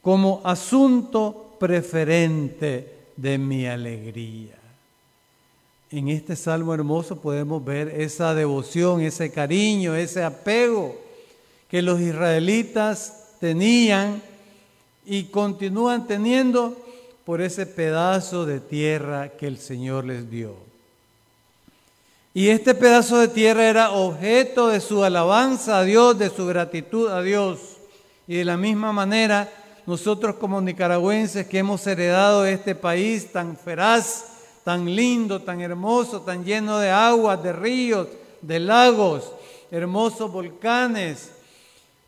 como 0.00 0.40
asunto 0.42 1.54
preferente 1.60 3.10
de 3.14 3.36
mi 3.36 3.66
alegría. 3.66 4.55
En 5.96 6.08
este 6.08 6.36
salmo 6.36 6.74
hermoso 6.74 7.16
podemos 7.16 7.64
ver 7.64 7.88
esa 7.88 8.34
devoción, 8.34 9.00
ese 9.00 9.32
cariño, 9.32 9.94
ese 9.94 10.22
apego 10.22 10.94
que 11.70 11.80
los 11.80 11.98
israelitas 12.02 13.30
tenían 13.40 14.20
y 15.06 15.24
continúan 15.24 16.06
teniendo 16.06 16.76
por 17.24 17.40
ese 17.40 17.64
pedazo 17.64 18.44
de 18.44 18.60
tierra 18.60 19.30
que 19.30 19.46
el 19.46 19.56
Señor 19.56 20.04
les 20.04 20.30
dio. 20.30 20.54
Y 22.34 22.48
este 22.48 22.74
pedazo 22.74 23.16
de 23.16 23.28
tierra 23.28 23.66
era 23.66 23.92
objeto 23.92 24.68
de 24.68 24.82
su 24.82 25.02
alabanza 25.02 25.78
a 25.78 25.84
Dios, 25.84 26.18
de 26.18 26.28
su 26.28 26.44
gratitud 26.44 27.08
a 27.08 27.22
Dios. 27.22 27.78
Y 28.28 28.36
de 28.36 28.44
la 28.44 28.58
misma 28.58 28.92
manera, 28.92 29.50
nosotros 29.86 30.34
como 30.34 30.60
nicaragüenses 30.60 31.46
que 31.46 31.60
hemos 31.60 31.86
heredado 31.86 32.44
este 32.44 32.74
país 32.74 33.32
tan 33.32 33.56
feraz, 33.56 34.35
tan 34.66 34.96
lindo, 34.96 35.42
tan 35.42 35.60
hermoso, 35.60 36.22
tan 36.22 36.44
lleno 36.44 36.80
de 36.80 36.90
aguas, 36.90 37.40
de 37.40 37.52
ríos, 37.52 38.08
de 38.42 38.58
lagos, 38.58 39.30
hermosos 39.70 40.32
volcanes, 40.32 41.30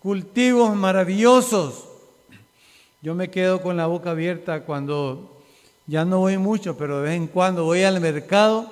cultivos 0.01 0.75
maravillosos. 0.75 1.85
Yo 3.01 3.15
me 3.15 3.31
quedo 3.31 3.63
con 3.63 3.77
la 3.77 3.87
boca 3.87 4.11
abierta 4.11 4.65
cuando 4.65 5.37
ya 5.87 6.05
no 6.05 6.19
voy 6.19 6.37
mucho, 6.37 6.77
pero 6.77 6.97
de 6.97 7.11
vez 7.11 7.17
en 7.17 7.29
cuando 7.29 7.63
voy 7.63 7.85
al 7.85 8.01
mercado 8.01 8.67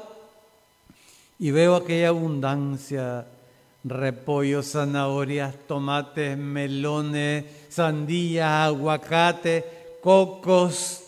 y 1.39 1.53
veo 1.53 1.77
aquella 1.77 2.09
abundancia 2.09 3.25
repollo, 3.85 4.65
zanahorias, 4.65 5.55
tomates, 5.69 6.37
melones, 6.37 7.45
sandías, 7.69 8.51
aguacate, 8.51 9.65
cocos. 10.03 11.06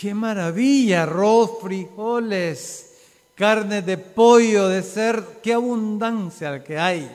¡Qué 0.00 0.14
maravilla! 0.14 1.02
Arroz, 1.02 1.58
frijoles, 1.60 2.94
carne 3.34 3.82
de 3.82 3.98
pollo, 3.98 4.68
de 4.68 4.82
cerdo. 4.82 5.26
¡Qué 5.42 5.52
abundancia 5.52 6.64
que 6.64 6.78
hay! 6.78 7.10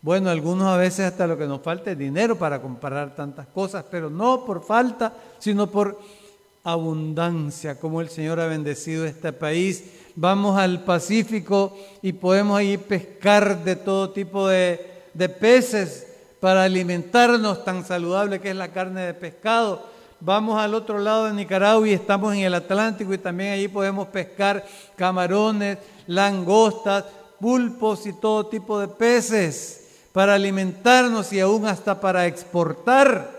Bueno, 0.00 0.30
algunos 0.30 0.68
a 0.68 0.76
veces 0.76 1.06
hasta 1.06 1.26
lo 1.26 1.36
que 1.36 1.46
nos 1.46 1.62
falta 1.62 1.90
es 1.90 1.98
dinero 1.98 2.36
para 2.36 2.60
comparar 2.60 3.14
tantas 3.14 3.46
cosas, 3.48 3.84
pero 3.90 4.10
no 4.10 4.44
por 4.44 4.62
falta, 4.62 5.14
sino 5.38 5.70
por 5.70 5.98
abundancia, 6.62 7.80
como 7.80 8.00
el 8.00 8.08
Señor 8.08 8.40
ha 8.40 8.46
bendecido 8.46 9.04
este 9.04 9.32
país 9.32 9.84
vamos 10.16 10.58
al 10.58 10.84
Pacífico 10.84 11.76
y 12.02 12.12
podemos 12.12 12.58
ahí 12.58 12.78
pescar 12.78 13.64
de 13.64 13.76
todo 13.76 14.10
tipo 14.10 14.48
de, 14.48 15.02
peces 15.40 16.06
para 16.40 16.64
alimentarnos, 16.64 17.64
tan 17.64 17.84
saludable 17.84 18.40
que 18.40 18.50
es 18.50 18.56
la 18.56 18.72
carne 18.72 19.02
de 19.02 19.14
pescado. 19.14 19.93
Vamos 20.26 20.58
al 20.58 20.72
otro 20.72 20.98
lado 20.98 21.26
de 21.26 21.34
Nicaragua 21.34 21.86
y 21.86 21.92
estamos 21.92 22.32
en 22.32 22.40
el 22.40 22.54
Atlántico 22.54 23.12
y 23.12 23.18
también 23.18 23.52
allí 23.52 23.68
podemos 23.68 24.08
pescar 24.08 24.64
camarones, 24.96 25.76
langostas, 26.06 27.04
pulpos 27.38 28.06
y 28.06 28.14
todo 28.14 28.46
tipo 28.46 28.80
de 28.80 28.88
peces 28.88 30.06
para 30.12 30.32
alimentarnos 30.32 31.30
y 31.34 31.40
aún 31.40 31.66
hasta 31.66 32.00
para 32.00 32.26
exportar. 32.26 33.38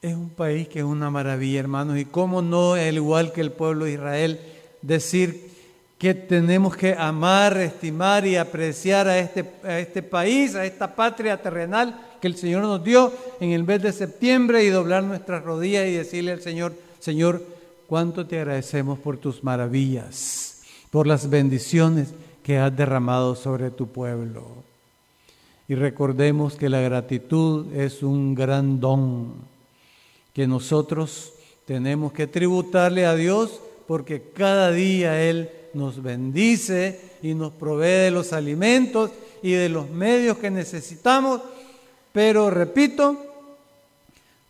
Es 0.00 0.14
un 0.14 0.30
país 0.30 0.68
que 0.68 0.78
es 0.78 0.84
una 0.84 1.10
maravilla, 1.10 1.58
hermanos, 1.58 1.98
y 1.98 2.04
cómo 2.04 2.40
no, 2.40 2.74
al 2.74 2.94
igual 2.94 3.32
que 3.32 3.40
el 3.40 3.50
pueblo 3.50 3.86
de 3.86 3.94
Israel, 3.94 4.40
decir 4.80 5.50
que 5.98 6.14
tenemos 6.14 6.76
que 6.76 6.94
amar, 6.94 7.56
estimar 7.56 8.24
y 8.28 8.36
apreciar 8.36 9.08
a 9.08 9.18
este, 9.18 9.44
a 9.64 9.80
este 9.80 10.04
país, 10.04 10.54
a 10.54 10.64
esta 10.64 10.94
patria 10.94 11.42
terrenal 11.42 12.11
que 12.22 12.28
el 12.28 12.36
Señor 12.36 12.62
nos 12.62 12.84
dio 12.84 13.12
en 13.40 13.50
el 13.50 13.64
mes 13.64 13.82
de 13.82 13.92
septiembre 13.92 14.62
y 14.62 14.68
doblar 14.68 15.02
nuestras 15.02 15.42
rodillas 15.42 15.88
y 15.88 15.94
decirle 15.94 16.30
al 16.30 16.40
Señor, 16.40 16.72
Señor, 17.00 17.44
cuánto 17.88 18.24
te 18.28 18.38
agradecemos 18.38 19.00
por 19.00 19.18
tus 19.18 19.42
maravillas, 19.42 20.62
por 20.92 21.08
las 21.08 21.28
bendiciones 21.28 22.14
que 22.44 22.58
has 22.58 22.76
derramado 22.76 23.34
sobre 23.34 23.72
tu 23.72 23.88
pueblo. 23.88 24.46
Y 25.66 25.74
recordemos 25.74 26.54
que 26.54 26.68
la 26.68 26.80
gratitud 26.80 27.74
es 27.74 28.04
un 28.04 28.36
gran 28.36 28.78
don 28.78 29.34
que 30.32 30.46
nosotros 30.46 31.32
tenemos 31.66 32.12
que 32.12 32.28
tributarle 32.28 33.04
a 33.04 33.16
Dios 33.16 33.60
porque 33.88 34.22
cada 34.32 34.70
día 34.70 35.20
Él 35.28 35.50
nos 35.74 36.00
bendice 36.00 37.00
y 37.20 37.34
nos 37.34 37.52
provee 37.52 38.04
de 38.04 38.10
los 38.12 38.32
alimentos 38.32 39.10
y 39.42 39.50
de 39.50 39.68
los 39.68 39.90
medios 39.90 40.38
que 40.38 40.52
necesitamos. 40.52 41.40
Pero 42.12 42.50
repito, 42.50 43.16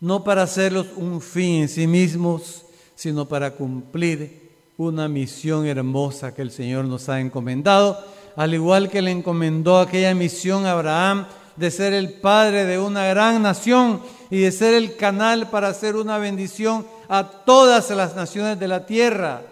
no 0.00 0.25
para 0.25 0.42
hacerlos 0.42 0.88
un 0.97 1.21
fin 1.21 1.62
en 1.62 1.69
sí 1.69 1.87
mismos, 1.87 2.64
sino 2.97 3.26
para 3.26 3.52
cumplir 3.52 4.50
una 4.76 5.09
misión 5.09 5.66
hermosa 5.66 6.35
que 6.35 6.42
el 6.42 6.50
Señor 6.50 6.87
nos 6.87 7.09
ha 7.09 7.21
encomendado, 7.21 8.04
al 8.35 8.54
igual 8.54 8.90
que 8.90 9.02
le 9.02 9.12
encomendó 9.12 9.78
aquella 9.78 10.14
misión 10.14 10.66
a 10.66 10.73
Abraham 10.73 11.26
de 11.57 11.71
ser 11.71 11.92
el 11.92 12.14
padre 12.14 12.64
de 12.64 12.78
una 12.78 13.07
gran 13.07 13.42
nación 13.42 14.00
y 14.31 14.40
de 14.40 14.50
ser 14.50 14.75
el 14.75 14.97
canal 14.97 15.50
para 15.50 15.69
hacer 15.69 15.97
una 15.97 16.19
bendición 16.19 16.87
a 17.09 17.28
todas 17.28 17.90
las 17.90 18.16
naciones 18.16 18.59
de 18.59 18.69
la 18.69 18.87
tierra. 18.87 19.42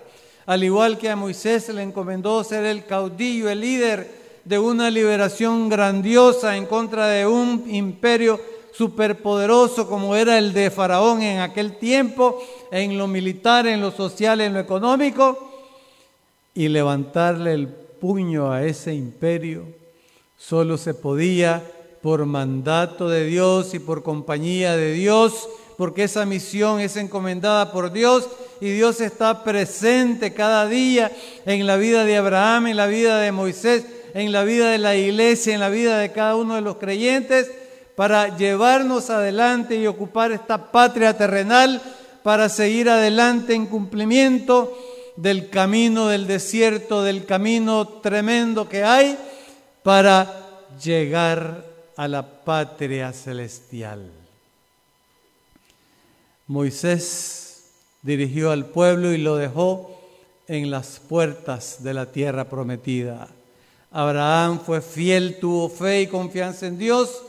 Al 0.47 0.65
igual 0.65 0.99
que 0.99 1.11
a 1.11 1.17
Moisés 1.17 1.69
le 1.69 1.83
encomendó 1.83 2.43
ser 2.43 2.65
el 2.65 2.87
caudillo, 2.87 3.51
el 3.51 3.61
líder 3.61 4.20
de 4.45 4.59
una 4.59 4.91
liberación 4.91 5.69
grandiosa 5.69 6.57
en 6.57 6.67
contra 6.67 7.07
de 7.09 7.27
un 7.27 7.65
imperio 7.69 8.41
superpoderoso 8.73 9.89
como 9.89 10.17
era 10.17 10.39
el 10.39 10.53
de 10.53 10.71
Faraón 10.71 11.23
en 11.23 11.41
aquel 11.41 11.77
tiempo, 11.77 12.43
en 12.71 12.97
lo 12.97 13.07
militar, 13.07 13.67
en 13.67 13.81
lo 13.81 13.91
social, 13.91 14.41
en 14.41 14.55
lo 14.55 14.61
económico, 14.61 15.51
y 16.55 16.69
levantarle 16.69 17.53
el 17.53 17.69
puño 17.69 18.51
a 18.51 18.65
ese 18.65 18.95
imperio, 18.95 19.67
solo 20.37 20.79
se 20.79 20.95
podía 20.95 21.63
por 22.03 22.25
mandato 22.25 23.09
de 23.09 23.27
Dios 23.27 23.75
y 23.75 23.79
por 23.79 24.03
compañía 24.03 24.77
de 24.77 24.93
Dios, 24.93 25.49
porque 25.77 26.05
esa 26.05 26.25
misión 26.25 26.81
es 26.81 26.97
encomendada 26.97 27.73
por 27.73 27.93
Dios 27.93 28.29
y 28.61 28.71
Dios 28.71 29.01
está 29.01 29.45
presente 29.45 30.33
cada 30.33 30.67
día 30.67 31.11
en 31.47 31.67
la 31.67 31.77
vida 31.77 32.05
de 32.05 32.17
Abraham, 32.17 32.69
en 32.69 32.77
la 32.77 32.87
vida 32.87 33.19
de 33.19 33.33
Moisés, 33.33 33.85
en 34.15 34.33
la 34.33 34.45
vida 34.45 34.71
de 34.71 34.79
la 34.79 34.97
iglesia, 34.97 35.55
en 35.55 35.61
la 35.61 35.69
vida 35.69 35.99
de 35.99 36.13
cada 36.13 36.37
uno 36.37 36.55
de 36.55 36.61
los 36.61 36.77
creyentes, 36.77 37.51
para 37.97 38.37
llevarnos 38.37 39.11
adelante 39.11 39.77
y 39.77 39.87
ocupar 39.87 40.33
esta 40.33 40.71
patria 40.71 41.17
terrenal, 41.17 41.83
para 42.23 42.49
seguir 42.49 42.89
adelante 42.89 43.55
en 43.55 43.67
cumplimiento 43.67 44.77
del 45.17 45.51
camino 45.51 46.09
del 46.09 46.27
desierto, 46.27 47.03
del 47.03 47.27
camino 47.27 47.87
tremendo 47.87 48.69
que 48.69 48.85
hay, 48.85 49.19
para 49.83 50.47
llegar 50.83 51.65
a 51.97 52.09
la 52.09 52.43
patria 52.45 53.13
celestial. 53.13 54.11
Moisés 56.47 57.65
dirigió 58.03 58.51
al 58.51 58.67
pueblo 58.67 59.13
y 59.13 59.19
lo 59.19 59.37
dejó 59.37 60.01
en 60.49 60.71
las 60.71 61.01
puertas 61.01 61.83
de 61.83 61.95
la 61.95 62.07
tierra 62.07 62.49
prometida. 62.49 63.29
Abraham 63.91 64.61
fue 64.65 64.81
fiel, 64.81 65.39
tuvo 65.41 65.69
fe 65.69 66.03
y 66.03 66.07
confianza 66.07 66.67
en 66.67 66.79
Dios 66.79 67.23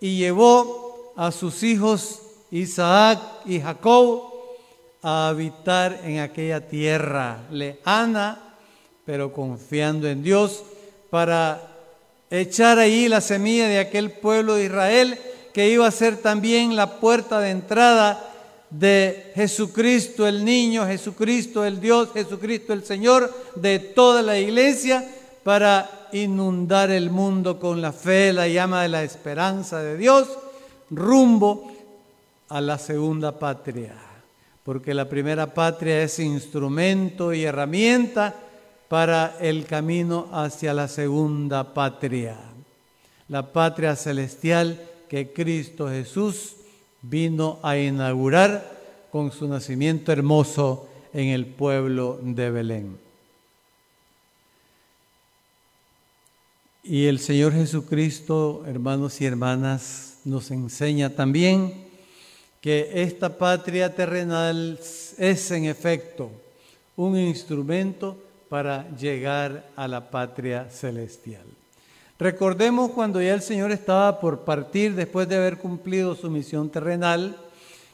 y 0.00 0.16
llevó 0.16 1.12
a 1.16 1.30
sus 1.30 1.62
hijos 1.62 2.22
Isaac 2.50 3.20
y 3.44 3.60
Jacob 3.60 4.24
a 5.00 5.28
habitar 5.28 6.00
en 6.04 6.18
aquella 6.18 6.66
tierra 6.66 7.42
lejana, 7.50 8.56
pero 9.04 9.32
confiando 9.32 10.08
en 10.08 10.24
Dios 10.24 10.64
para 11.08 11.68
echar 12.30 12.78
ahí 12.78 13.08
la 13.08 13.20
semilla 13.20 13.68
de 13.68 13.78
aquel 13.78 14.10
pueblo 14.10 14.54
de 14.54 14.64
Israel 14.64 15.18
que 15.52 15.68
iba 15.68 15.86
a 15.86 15.92
ser 15.92 16.16
también 16.16 16.74
la 16.74 16.98
puerta 16.98 17.38
de 17.40 17.50
entrada 17.50 18.28
de 18.70 19.30
Jesucristo 19.34 20.26
el 20.26 20.44
niño, 20.44 20.86
Jesucristo 20.86 21.64
el 21.64 21.80
Dios, 21.80 22.08
Jesucristo 22.12 22.72
el 22.72 22.84
Señor, 22.84 23.32
de 23.54 23.78
toda 23.78 24.22
la 24.22 24.38
iglesia 24.38 25.06
para 25.42 26.08
inundar 26.12 26.90
el 26.90 27.10
mundo 27.10 27.58
con 27.58 27.80
la 27.80 27.92
fe, 27.92 28.32
la 28.32 28.48
llama 28.48 28.82
de 28.82 28.88
la 28.88 29.02
esperanza 29.02 29.80
de 29.80 29.96
Dios, 29.96 30.28
rumbo 30.90 31.70
a 32.48 32.60
la 32.60 32.78
segunda 32.78 33.38
patria. 33.38 33.94
Porque 34.64 34.94
la 34.94 35.08
primera 35.08 35.52
patria 35.52 36.02
es 36.02 36.18
instrumento 36.18 37.32
y 37.32 37.44
herramienta 37.44 38.34
para 38.88 39.36
el 39.40 39.64
camino 39.64 40.28
hacia 40.32 40.74
la 40.74 40.86
segunda 40.86 41.74
patria, 41.74 42.36
la 43.28 43.52
patria 43.52 43.96
celestial 43.96 44.80
que 45.08 45.32
Cristo 45.32 45.88
Jesús 45.88 46.56
vino 47.00 47.58
a 47.62 47.76
inaugurar 47.76 48.70
con 49.10 49.32
su 49.32 49.48
nacimiento 49.48 50.12
hermoso 50.12 50.88
en 51.12 51.28
el 51.28 51.46
pueblo 51.46 52.18
de 52.22 52.50
Belén. 52.50 53.01
Y 56.84 57.06
el 57.06 57.20
Señor 57.20 57.52
Jesucristo, 57.52 58.64
hermanos 58.66 59.20
y 59.20 59.24
hermanas, 59.24 60.18
nos 60.24 60.50
enseña 60.50 61.10
también 61.10 61.72
que 62.60 62.90
esta 63.04 63.38
patria 63.38 63.94
terrenal 63.94 64.80
es 65.16 65.50
en 65.52 65.66
efecto 65.66 66.32
un 66.96 67.16
instrumento 67.16 68.16
para 68.48 68.90
llegar 68.96 69.64
a 69.76 69.86
la 69.86 70.10
patria 70.10 70.68
celestial. 70.70 71.44
Recordemos 72.18 72.90
cuando 72.90 73.22
ya 73.22 73.34
el 73.34 73.42
Señor 73.42 73.70
estaba 73.70 74.18
por 74.18 74.40
partir 74.40 74.96
después 74.96 75.28
de 75.28 75.36
haber 75.36 75.58
cumplido 75.58 76.16
su 76.16 76.28
misión 76.30 76.68
terrenal, 76.68 77.36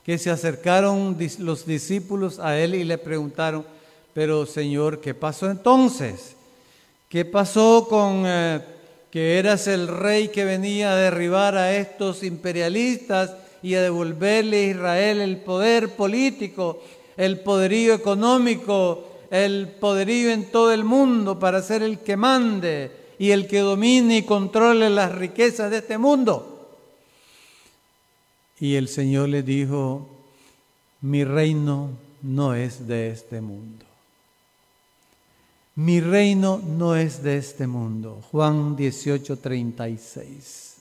que 0.03 0.17
se 0.17 0.31
acercaron 0.31 1.15
los 1.41 1.67
discípulos 1.67 2.39
a 2.39 2.59
Él 2.59 2.75
y 2.75 2.85
le 2.85 2.97
preguntaron, 2.97 3.67
pero 4.15 4.47
Señor, 4.47 4.99
¿qué 5.03 5.13
pasó 5.13 5.51
entonces? 5.51 6.37
¿Qué 7.11 7.27
pasó 7.27 7.87
con... 7.87 8.23
Eh, 8.25 8.78
que 9.11 9.39
eras 9.39 9.67
el 9.67 9.89
rey 9.89 10.29
que 10.29 10.45
venía 10.45 10.93
a 10.93 10.97
derribar 10.97 11.57
a 11.57 11.77
estos 11.77 12.23
imperialistas 12.23 13.33
y 13.63 13.75
a 13.75 13.83
devolverle 13.83 14.59
a 14.59 14.71
Israel 14.71 15.21
el 15.21 15.39
poder 15.39 15.91
político, 15.91 16.83
el 17.17 17.41
poderío 17.41 17.95
económico, 17.95 19.09
el 19.31 19.69
poderío 19.69 20.31
en 20.31 20.51
todo 20.51 20.73
el 20.73 20.85
mundo 20.85 21.39
para 21.39 21.63
ser 21.63 21.83
el 21.83 21.99
que 21.99 22.17
mande 22.17 22.91
y 23.19 23.31
el 23.31 23.47
que 23.47 23.61
domine 23.61 24.19
y 24.19 24.23
controle 24.23 24.89
las 24.91 25.15
riquezas 25.15 25.71
de 25.71 25.79
este 25.79 25.99
mundo. 25.99 26.55
Y 28.61 28.75
el 28.75 28.89
Señor 28.89 29.29
le 29.29 29.43
dijo, 29.43 30.09
mi 31.01 31.25
reino 31.25 31.91
no 32.23 32.55
es 32.55 32.87
de 32.87 33.11
este 33.11 33.41
mundo. 33.41 33.88
Mi 35.79 36.01
reino 36.01 36.61
no 36.77 36.97
es 36.97 37.23
de 37.23 37.37
este 37.37 37.69
mundo. 37.69 38.21
Juan 38.33 38.75
18, 38.75 39.37
36. 39.37 40.77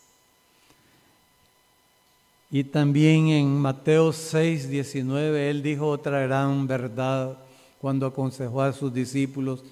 Y 2.50 2.64
también 2.64 3.28
en 3.28 3.60
Mateo 3.60 4.12
6, 4.12 4.68
19, 4.68 5.52
él 5.52 5.62
dijo 5.62 5.88
otra 5.88 6.22
gran 6.22 6.66
verdad 6.66 7.38
cuando 7.80 8.08
aconsejó 8.08 8.64
a 8.64 8.74
sus 8.74 8.92
discípulos, 8.92 9.64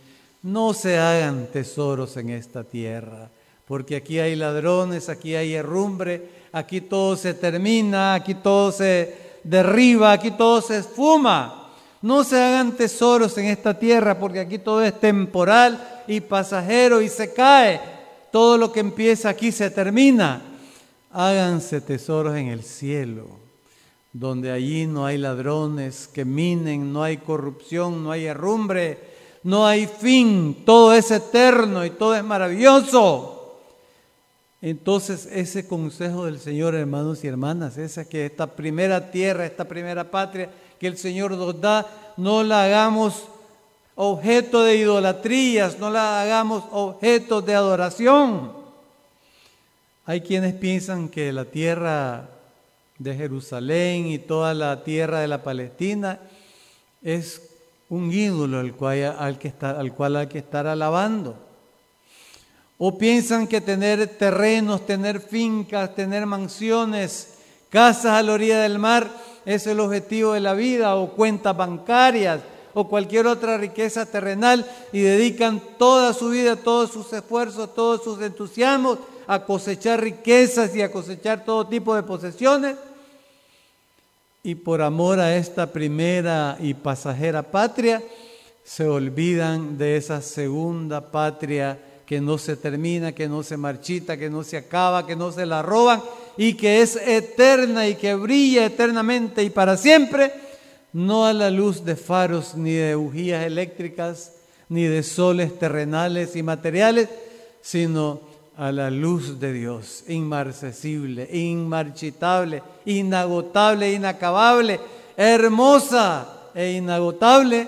no 0.44 0.76
se 0.76 1.00
hagan 1.00 1.48
tesoros 1.52 2.18
en 2.18 2.30
esta 2.30 2.64
tierra, 2.64 3.32
porque 3.68 3.96
aquí 3.96 4.20
hay 4.20 4.36
ladrones, 4.36 5.10
aquí 5.10 5.34
hay 5.34 5.56
herrumbre, 5.56 6.30
aquí 6.52 6.82
todo 6.82 7.16
se 7.16 7.34
termina, 7.34 8.14
aquí 8.14 8.36
todo 8.36 8.72
se 8.72 9.40
derriba, 9.44 10.12
aquí 10.12 10.30
todo 10.30 10.62
se 10.62 10.78
esfuma. 10.78 11.65
No 12.06 12.24
se 12.24 12.40
hagan 12.40 12.74
tesoros 12.74 13.36
en 13.40 13.46
esta 13.46 13.80
tierra 13.80 14.20
porque 14.20 14.40
aquí 14.40 14.60
todo 14.60 14.84
es 14.84 15.00
temporal 15.00 16.04
y 16.06 16.22
pasajero 16.22 17.02
y 17.02 17.10
se 17.10 17.34
cae. 17.34 17.82
Todo 18.32 18.60
lo 18.60 18.72
que 18.72 18.80
empieza 18.80 19.30
aquí 19.30 19.52
se 19.52 19.72
termina. 19.72 20.40
Háganse 21.10 21.82
tesoros 21.82 22.36
en 22.36 22.50
el 22.50 22.62
cielo, 22.62 23.26
donde 24.14 24.52
allí 24.52 24.86
no 24.86 25.08
hay 25.08 25.18
ladrones 25.18 26.08
que 26.08 26.26
minen, 26.26 26.94
no 26.94 27.02
hay 27.02 27.18
corrupción, 27.18 28.04
no 28.04 28.12
hay 28.12 28.26
herrumbre, 28.26 29.00
no 29.42 29.66
hay 29.66 29.88
fin. 29.88 30.62
Todo 30.64 30.94
es 30.94 31.10
eterno 31.10 31.84
y 31.84 31.90
todo 31.90 32.16
es 32.16 32.24
maravilloso. 32.24 33.62
Entonces 34.62 35.28
ese 35.32 35.68
consejo 35.68 36.26
del 36.26 36.38
Señor, 36.38 36.76
hermanos 36.76 37.24
y 37.24 37.28
hermanas, 37.28 37.80
esa 37.80 38.08
que 38.08 38.28
esta 38.28 38.46
primera 38.56 39.10
tierra, 39.10 39.44
esta 39.44 39.66
primera 39.66 40.12
patria, 40.12 40.52
que 40.80 40.88
el 40.88 40.98
Señor 40.98 41.32
nos 41.32 41.60
da, 41.60 42.14
no 42.18 42.44
la 42.44 42.64
hagamos 42.64 43.24
objeto 43.96 44.64
de 44.64 44.78
idolatrías, 44.78 45.80
no 45.80 45.90
la 45.90 46.22
hagamos 46.22 46.64
objeto 46.72 47.42
de 47.42 47.56
adoración. 47.56 48.52
Hay 50.06 50.22
quienes 50.22 50.54
piensan 50.54 51.10
que 51.10 51.32
la 51.32 51.46
tierra 51.46 52.30
de 53.00 53.16
Jerusalén 53.16 54.08
y 54.08 54.20
toda 54.20 54.54
la 54.54 54.84
tierra 54.84 55.20
de 55.20 55.28
la 55.28 55.44
Palestina 55.44 56.20
es 57.02 57.42
un 57.90 58.12
ídolo 58.12 58.60
al 58.60 58.74
cual, 58.74 59.16
al 59.18 59.40
que 59.40 59.54
al 59.62 59.94
cual 59.94 60.16
hay 60.18 60.28
que 60.28 60.40
estar 60.40 60.68
alabando. 60.68 61.38
O 62.78 62.98
piensan 62.98 63.48
que 63.48 63.62
tener 63.62 64.06
terrenos, 64.18 64.86
tener 64.86 65.22
fincas, 65.22 65.96
tener 65.96 66.26
mansiones, 66.26 67.36
casas 67.70 68.08
a 68.08 68.22
la 68.22 68.34
orilla 68.34 68.60
del 68.60 68.80
mar 68.80 69.10
es 69.46 69.68
el 69.68 69.80
objetivo 69.80 70.34
de 70.34 70.40
la 70.40 70.54
vida 70.54 70.96
o 70.96 71.12
cuentas 71.12 71.56
bancarias 71.56 72.42
o 72.74 72.88
cualquier 72.90 73.28
otra 73.28 73.58
riqueza 73.58 74.06
terrenal 74.06 74.70
y 74.92 75.00
dedican 75.00 75.62
toda 75.78 76.14
su 76.14 76.30
vida, 76.30 76.58
todos 76.58 76.92
sus 76.92 77.12
esfuerzos, 77.14 77.74
todos 77.74 78.04
sus 78.04 78.22
entusiasmos 78.22 79.00
a 79.28 79.44
cosechar 79.46 80.02
riquezas 80.02 80.76
y 80.76 80.82
a 80.82 80.92
cosechar 80.92 81.46
todo 81.46 81.68
tipo 81.68 81.96
de 81.96 82.04
posesiones. 82.04 82.76
y 84.44 84.54
por 84.54 84.84
amor 84.84 85.20
a 85.20 85.36
esta 85.36 85.66
primera 85.74 86.56
y 86.60 86.76
pasajera 86.76 87.42
patria, 87.42 88.04
se 88.64 88.88
olvidan 88.88 89.76
de 89.78 89.98
esa 89.98 90.22
segunda 90.22 91.10
patria 91.12 91.80
que 92.06 92.22
no 92.22 92.38
se 92.38 92.56
termina, 92.56 93.14
que 93.14 93.28
no 93.28 93.42
se 93.42 93.58
marchita, 93.58 94.18
que 94.18 94.30
no 94.30 94.44
se 94.44 94.58
acaba, 94.58 95.08
que 95.08 95.16
no 95.16 95.32
se 95.32 95.48
la 95.48 95.64
roban 95.64 96.04
y 96.38 96.54
que 96.54 96.82
es 96.82 96.96
eterna 96.96 97.88
y 97.88 97.96
que 97.96 98.16
brilla 98.16 98.66
eternamente 98.66 99.44
y 99.44 99.50
para 99.50 99.78
siempre, 99.78 100.32
no 100.94 101.26
a 101.26 101.34
la 101.34 101.50
luz 101.50 101.84
de 101.84 101.96
faros 101.96 102.56
ni 102.56 102.72
de 102.72 102.96
bujías 102.96 103.46
eléctricas, 103.46 104.34
ni 104.70 104.84
de 104.84 105.04
soles 105.04 105.58
terrenales 105.60 106.36
y 106.36 106.44
materiales, 106.44 107.10
sino 107.62 108.22
a 108.58 108.72
la 108.72 108.90
luz 108.90 109.40
de 109.40 109.52
Dios, 109.52 110.06
inmarcesible, 110.08 111.28
inmarchitable, 111.32 112.64
inagotable, 112.86 113.92
inacabable, 113.92 114.80
hermosa 115.18 116.50
e 116.54 116.72
inagotable, 116.72 117.68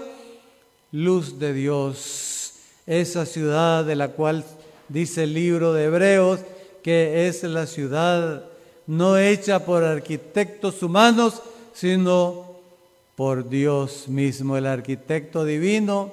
luz 0.92 1.38
de 1.38 1.54
Dios, 1.54 2.54
esa 2.86 3.26
ciudad 3.26 3.84
de 3.84 3.98
la 3.98 4.10
cual 4.10 4.46
dice 4.88 5.24
el 5.24 5.34
libro 5.34 5.74
de 5.74 5.86
Hebreos, 5.86 6.40
que 6.82 7.28
es 7.28 7.44
la 7.44 7.68
ciudad 7.68 8.46
no 8.88 9.18
hecha 9.18 9.66
por 9.66 9.84
arquitectos 9.84 10.82
humanos, 10.82 11.42
sino 11.74 12.48
por 13.16 13.50
Dios 13.50 14.08
mismo, 14.08 14.58
el 14.58 14.66
arquitecto 14.66 15.44
divino, 15.44 16.12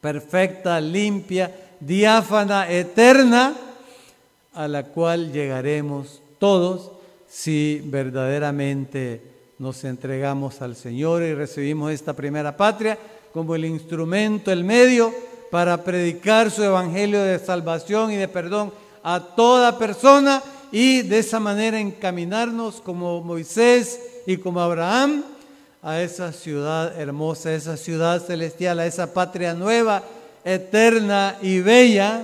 perfecta, 0.00 0.80
limpia, 0.80 1.54
diáfana, 1.80 2.70
eterna, 2.70 3.54
a 4.54 4.66
la 4.68 4.84
cual 4.84 5.32
llegaremos 5.32 6.20
todos 6.38 6.90
si 7.28 7.80
verdaderamente 7.84 9.22
nos 9.58 9.84
entregamos 9.84 10.62
al 10.62 10.76
Señor 10.76 11.22
y 11.22 11.34
recibimos 11.34 11.92
esta 11.92 12.14
primera 12.14 12.56
patria 12.56 12.98
como 13.32 13.54
el 13.54 13.64
instrumento, 13.64 14.50
el 14.50 14.64
medio 14.64 15.12
para 15.50 15.84
predicar 15.84 16.50
su 16.50 16.62
evangelio 16.62 17.22
de 17.22 17.38
salvación 17.38 18.12
y 18.12 18.16
de 18.16 18.28
perdón 18.28 18.72
a 19.02 19.20
toda 19.20 19.78
persona 19.78 20.42
y 20.72 21.02
de 21.02 21.18
esa 21.18 21.40
manera 21.40 21.80
encaminarnos 21.80 22.80
como 22.80 23.20
Moisés 23.22 24.00
y 24.26 24.36
como 24.36 24.60
Abraham 24.60 25.24
a 25.82 26.00
esa 26.02 26.32
ciudad 26.32 27.00
hermosa, 27.00 27.50
a 27.50 27.54
esa 27.54 27.76
ciudad 27.76 28.22
celestial, 28.24 28.78
a 28.78 28.86
esa 28.86 29.14
patria 29.14 29.54
nueva, 29.54 30.02
eterna 30.44 31.38
y 31.42 31.60
bella 31.60 32.22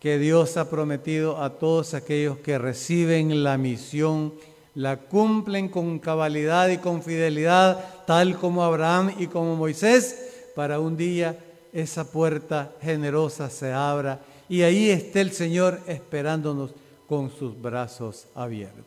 que 0.00 0.18
Dios 0.18 0.56
ha 0.56 0.70
prometido 0.70 1.42
a 1.42 1.58
todos 1.58 1.94
aquellos 1.94 2.38
que 2.38 2.58
reciben 2.58 3.42
la 3.42 3.56
misión, 3.56 4.34
la 4.74 4.98
cumplen 4.98 5.68
con 5.68 5.98
cabalidad 5.98 6.68
y 6.68 6.78
con 6.78 7.02
fidelidad, 7.02 8.04
tal 8.06 8.36
como 8.36 8.62
Abraham 8.62 9.14
y 9.18 9.26
como 9.26 9.56
Moisés, 9.56 10.52
para 10.54 10.80
un 10.80 10.96
día 10.96 11.38
esa 11.72 12.04
puerta 12.10 12.72
generosa 12.80 13.50
se 13.50 13.72
abra 13.72 14.20
y 14.48 14.62
ahí 14.62 14.90
esté 14.90 15.20
el 15.20 15.32
Señor 15.32 15.80
esperándonos 15.86 16.70
con 17.08 17.30
sus 17.30 17.60
brazos 17.60 18.26
abiertos. 18.34 18.84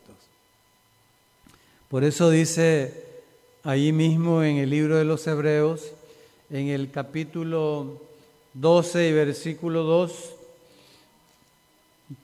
Por 1.88 2.04
eso 2.04 2.30
dice 2.30 3.04
ahí 3.64 3.92
mismo 3.92 4.42
en 4.42 4.56
el 4.58 4.70
libro 4.70 4.96
de 4.96 5.04
los 5.04 5.26
Hebreos, 5.26 5.92
en 6.50 6.68
el 6.68 6.90
capítulo 6.90 8.00
12 8.54 9.08
y 9.08 9.12
versículo 9.12 9.82
2, 9.82 10.30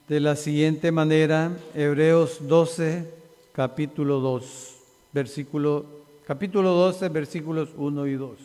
de 0.07 0.19
la 0.19 0.35
siguiente 0.35 0.91
manera, 0.91 1.51
Hebreos 1.73 2.39
12, 2.41 3.09
capítulo 3.53 4.19
2, 4.19 4.75
versículo, 5.13 5.85
capítulo 6.25 6.71
12, 6.71 7.09
versículos 7.09 7.69
1 7.77 8.07
y 8.07 8.13
2. 8.15 8.37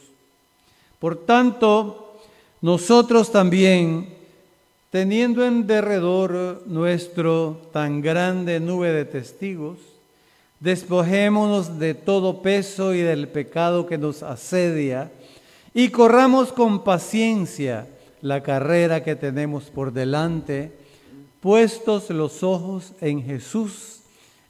Por 0.98 1.16
tanto, 1.16 2.16
nosotros 2.60 3.32
también, 3.32 4.14
teniendo 4.92 5.46
en 5.46 5.66
derredor 5.66 6.64
nuestro 6.66 7.62
tan 7.72 8.02
grande 8.02 8.60
nube 8.60 8.92
de 8.92 9.06
testigos, 9.06 9.78
despojémonos 10.60 11.78
de 11.78 11.94
todo 11.94 12.42
peso 12.42 12.92
y 12.92 13.00
del 13.00 13.28
pecado 13.28 13.86
que 13.86 13.96
nos 13.96 14.22
asedia 14.22 15.10
y 15.72 15.88
corramos 15.88 16.52
con 16.52 16.84
paciencia 16.84 17.86
la 18.20 18.42
carrera 18.42 19.02
que 19.02 19.16
tenemos 19.16 19.70
por 19.70 19.94
delante 19.94 20.72
puestos 21.40 22.10
los 22.10 22.42
ojos 22.42 22.92
en 23.00 23.22
Jesús, 23.22 24.00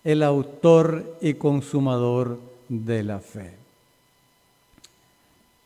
el 0.02 0.24
autor 0.24 1.18
y 1.20 1.34
consumador 1.34 2.40
de 2.68 3.04
la 3.04 3.20
fe. 3.20 3.61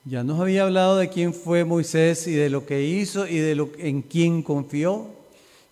Ya 0.09 0.23
nos 0.23 0.38
había 0.38 0.62
hablado 0.62 0.99
de 0.99 1.09
quién 1.09 1.35
fue 1.35 1.64
Moisés 1.64 2.29
y 2.29 2.33
de 2.33 2.49
lo 2.49 2.64
que 2.64 2.81
hizo 2.81 3.27
y 3.27 3.38
de 3.38 3.57
lo 3.57 3.71
en 3.77 4.03
quién 4.03 4.40
confió. 4.40 5.09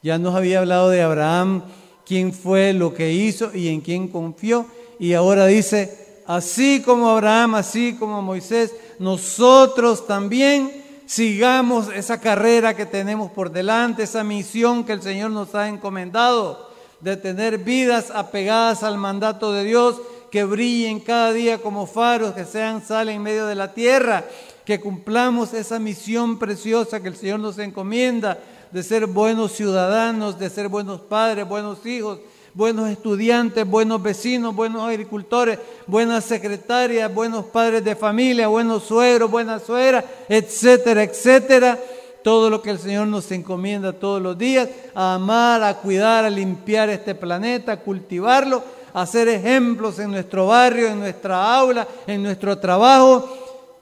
Ya 0.02 0.18
nos 0.18 0.34
había 0.34 0.58
hablado 0.58 0.90
de 0.90 1.02
Abraham, 1.02 1.62
quién 2.04 2.32
fue 2.32 2.72
lo 2.72 2.94
que 2.94 3.12
hizo 3.12 3.54
y 3.54 3.68
en 3.68 3.80
quién 3.80 4.08
confió. 4.08 4.66
Y 4.98 5.12
ahora 5.12 5.46
dice, 5.46 6.18
así 6.26 6.82
como 6.84 7.10
Abraham, 7.10 7.54
así 7.54 7.94
como 7.96 8.22
Moisés, 8.22 8.74
nosotros 8.98 10.04
también 10.08 10.82
sigamos 11.06 11.86
esa 11.94 12.20
carrera 12.20 12.74
que 12.74 12.86
tenemos 12.86 13.30
por 13.30 13.52
delante, 13.52 14.02
esa 14.02 14.24
misión 14.24 14.82
que 14.82 14.94
el 14.94 15.02
Señor 15.02 15.30
nos 15.30 15.54
ha 15.54 15.68
encomendado 15.68 16.72
de 16.98 17.16
tener 17.16 17.58
vidas 17.58 18.10
apegadas 18.10 18.82
al 18.82 18.98
mandato 18.98 19.52
de 19.52 19.62
Dios, 19.62 20.00
que 20.34 20.42
brillen 20.42 20.98
cada 20.98 21.32
día 21.32 21.58
como 21.58 21.86
faros, 21.86 22.34
que 22.34 22.44
sean 22.44 22.84
sal 22.84 23.08
en 23.08 23.22
medio 23.22 23.46
de 23.46 23.54
la 23.54 23.72
tierra, 23.72 24.24
que 24.64 24.80
cumplamos 24.80 25.54
esa 25.54 25.78
misión 25.78 26.40
preciosa 26.40 26.98
que 26.98 27.06
el 27.06 27.14
Señor 27.14 27.38
nos 27.38 27.56
encomienda 27.60 28.40
de 28.72 28.82
ser 28.82 29.06
buenos 29.06 29.52
ciudadanos, 29.52 30.36
de 30.36 30.50
ser 30.50 30.66
buenos 30.66 31.02
padres, 31.02 31.46
buenos 31.46 31.86
hijos, 31.86 32.18
buenos 32.52 32.90
estudiantes, 32.90 33.64
buenos 33.64 34.02
vecinos, 34.02 34.56
buenos 34.56 34.82
agricultores, 34.82 35.60
buenas 35.86 36.24
secretarias, 36.24 37.14
buenos 37.14 37.44
padres 37.44 37.84
de 37.84 37.94
familia, 37.94 38.48
buenos 38.48 38.82
suegros, 38.82 39.30
buenas 39.30 39.62
suegras, 39.62 40.04
etcétera, 40.28 41.04
etcétera. 41.04 41.78
Todo 42.24 42.50
lo 42.50 42.60
que 42.60 42.70
el 42.70 42.80
Señor 42.80 43.06
nos 43.06 43.30
encomienda 43.30 43.92
todos 43.92 44.20
los 44.20 44.36
días, 44.36 44.68
a 44.96 45.14
amar, 45.14 45.62
a 45.62 45.74
cuidar, 45.74 46.24
a 46.24 46.30
limpiar 46.30 46.90
este 46.90 47.14
planeta, 47.14 47.70
a 47.70 47.80
cultivarlo, 47.80 48.64
a 48.94 49.04
ser 49.06 49.28
ejemplos 49.28 49.98
en 49.98 50.12
nuestro 50.12 50.46
barrio, 50.46 50.88
en 50.88 51.00
nuestra 51.00 51.56
aula, 51.56 51.86
en 52.06 52.22
nuestro 52.22 52.56
trabajo. 52.56 53.28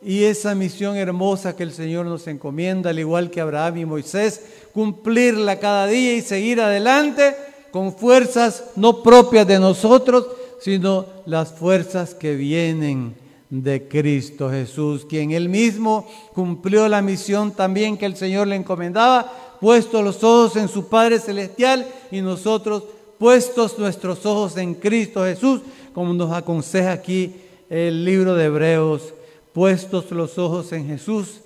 Y 0.03 0.25
esa 0.25 0.55
misión 0.55 0.97
hermosa 0.97 1.55
que 1.55 1.63
el 1.63 1.73
Señor 1.73 2.07
nos 2.07 2.27
encomienda, 2.27 2.91
al 2.91 2.99
igual 2.99 3.31
que 3.31 3.41
Abraham 3.41 3.77
y 3.77 3.85
Moisés, 3.85 4.41
cumplirla 4.73 5.61
cada 5.61 5.87
día 5.87 6.15
y 6.15 6.23
seguir 6.23 6.61
adelante 6.61 7.37
con 7.71 7.95
fuerzas 7.95 8.65
no 8.75 9.03
propias 9.03 9.47
de 9.47 9.61
nosotros, 9.61 10.27
sino 10.61 11.05
las 11.27 11.53
fuerzas 11.53 12.15
que 12.15 12.35
vienen 12.35 13.15
de 13.51 13.87
Cristo 13.87 14.51
Jesús, 14.51 15.05
quien 15.05 15.31
él 15.31 15.51
mismo 15.51 16.09
cumplió 16.33 16.89
la 16.89 17.03
misión 17.03 17.53
también 17.53 17.99
que 17.99 18.07
el 18.07 18.17
Señor 18.17 18.49
le 18.49 18.57
encomendaba, 18.57 19.31
puesto 19.61 20.01
los 20.01 20.25
ojos 20.25 20.57
en 20.57 20.69
su 20.69 20.89
Padre 20.89 21.19
Celestial 21.19 21.87
y 22.11 22.23
nosotros 22.23 22.85
puestos 23.23 23.79
nuestros 23.79 24.27
ojos 24.27 24.57
en 24.57 24.75
Cristo 24.75 25.23
Jesús, 25.23 25.61
como 25.95 26.13
nos 26.13 26.33
aconseja 26.33 26.91
aquí 26.91 27.33
el 27.71 28.05
libro 28.05 28.35
de 28.35 28.47
Hebreos, 28.47 29.15
puestos 29.53 30.11
los 30.11 30.39
ojos 30.39 30.73
en 30.73 30.89
Jesús, 30.89 31.37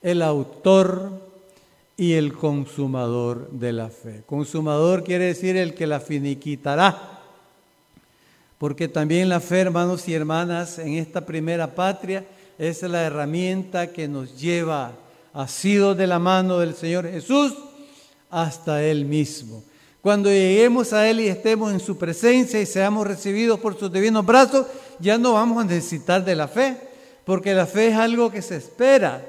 el 0.00 0.22
autor 0.22 1.10
y 1.96 2.12
el 2.12 2.34
consumador 2.34 3.50
de 3.50 3.72
la 3.72 3.88
fe. 3.88 4.22
Consumador 4.26 5.02
quiere 5.02 5.24
decir 5.24 5.56
el 5.56 5.74
que 5.74 5.88
la 5.88 5.98
finiquitará. 5.98 7.18
Porque 8.56 8.86
también 8.86 9.28
la 9.28 9.40
fe, 9.40 9.58
hermanos 9.58 10.08
y 10.08 10.14
hermanas, 10.14 10.78
en 10.78 10.92
esta 10.98 11.26
primera 11.26 11.74
patria 11.74 12.24
es 12.60 12.80
la 12.84 13.02
herramienta 13.02 13.88
que 13.88 14.06
nos 14.06 14.38
lleva, 14.38 14.92
sido 15.48 15.96
de 15.96 16.06
la 16.06 16.20
mano 16.20 16.60
del 16.60 16.76
Señor 16.76 17.10
Jesús, 17.10 17.54
hasta 18.30 18.84
Él 18.84 19.04
mismo. 19.04 19.64
Cuando 20.08 20.30
lleguemos 20.30 20.94
a 20.94 21.06
Él 21.06 21.20
y 21.20 21.28
estemos 21.28 21.70
en 21.70 21.80
su 21.80 21.98
presencia 21.98 22.58
y 22.58 22.64
seamos 22.64 23.06
recibidos 23.06 23.60
por 23.60 23.78
sus 23.78 23.92
divinos 23.92 24.24
brazos, 24.24 24.64
ya 24.98 25.18
no 25.18 25.34
vamos 25.34 25.62
a 25.62 25.66
necesitar 25.66 26.24
de 26.24 26.34
la 26.34 26.48
fe, 26.48 26.78
porque 27.26 27.52
la 27.52 27.66
fe 27.66 27.88
es 27.88 27.94
algo 27.94 28.30
que 28.30 28.40
se 28.40 28.56
espera 28.56 29.22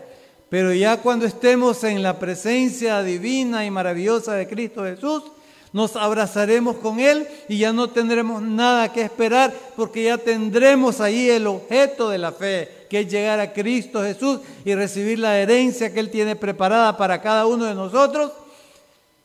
pero 0.48 0.74
ya 0.74 1.02
cuando 1.02 1.26
estemos 1.26 1.84
en 1.84 2.02
la 2.02 2.18
presencia 2.18 3.04
divina 3.04 3.66
y 3.66 3.72
maravillosa 3.72 4.36
de 4.36 4.48
Cristo 4.48 4.86
Jesús, 4.86 5.24
nos 5.74 5.98
abrazaremos 5.98 6.78
con 6.78 7.02
Él 7.02 7.28
y 7.50 7.58
ya 7.58 7.74
no 7.74 7.90
tendremos 7.90 8.42
nada 8.42 8.94
que 8.94 9.02
esperar 9.02 9.54
porque 9.76 10.04
ya 10.04 10.18
tendremos 10.18 11.02
ahí 11.02 11.30
el 11.30 11.46
objeto 11.46 12.10
de 12.10 12.20
la 12.20 12.32
fe, 12.32 12.86
que 12.90 13.02
es 13.02 13.12
llegar 13.12 13.42
a 13.42 13.52
Cristo 13.52 14.02
Jesús 14.02 14.40
y 14.64 14.74
recibir 14.76 15.20
la 15.20 15.38
herencia 15.38 15.94
que 15.94 16.00
Él 16.00 16.10
tiene 16.10 16.38
preparada 16.38 16.96
para 16.96 17.22
cada 17.22 17.48
uno 17.48 17.66
de 17.66 17.76
nosotros. 17.76 18.32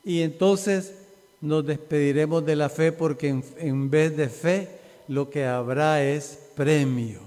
Y 0.04 0.20
entonces 0.20 1.03
nos 1.44 1.64
despediremos 1.66 2.44
de 2.44 2.56
la 2.56 2.70
fe 2.70 2.90
porque 2.90 3.28
en, 3.58 3.90
vez 3.90 4.16
de 4.16 4.28
fe 4.28 4.68
lo 5.08 5.28
que 5.28 5.44
habrá 5.44 6.02
es 6.02 6.38
premio, 6.56 7.20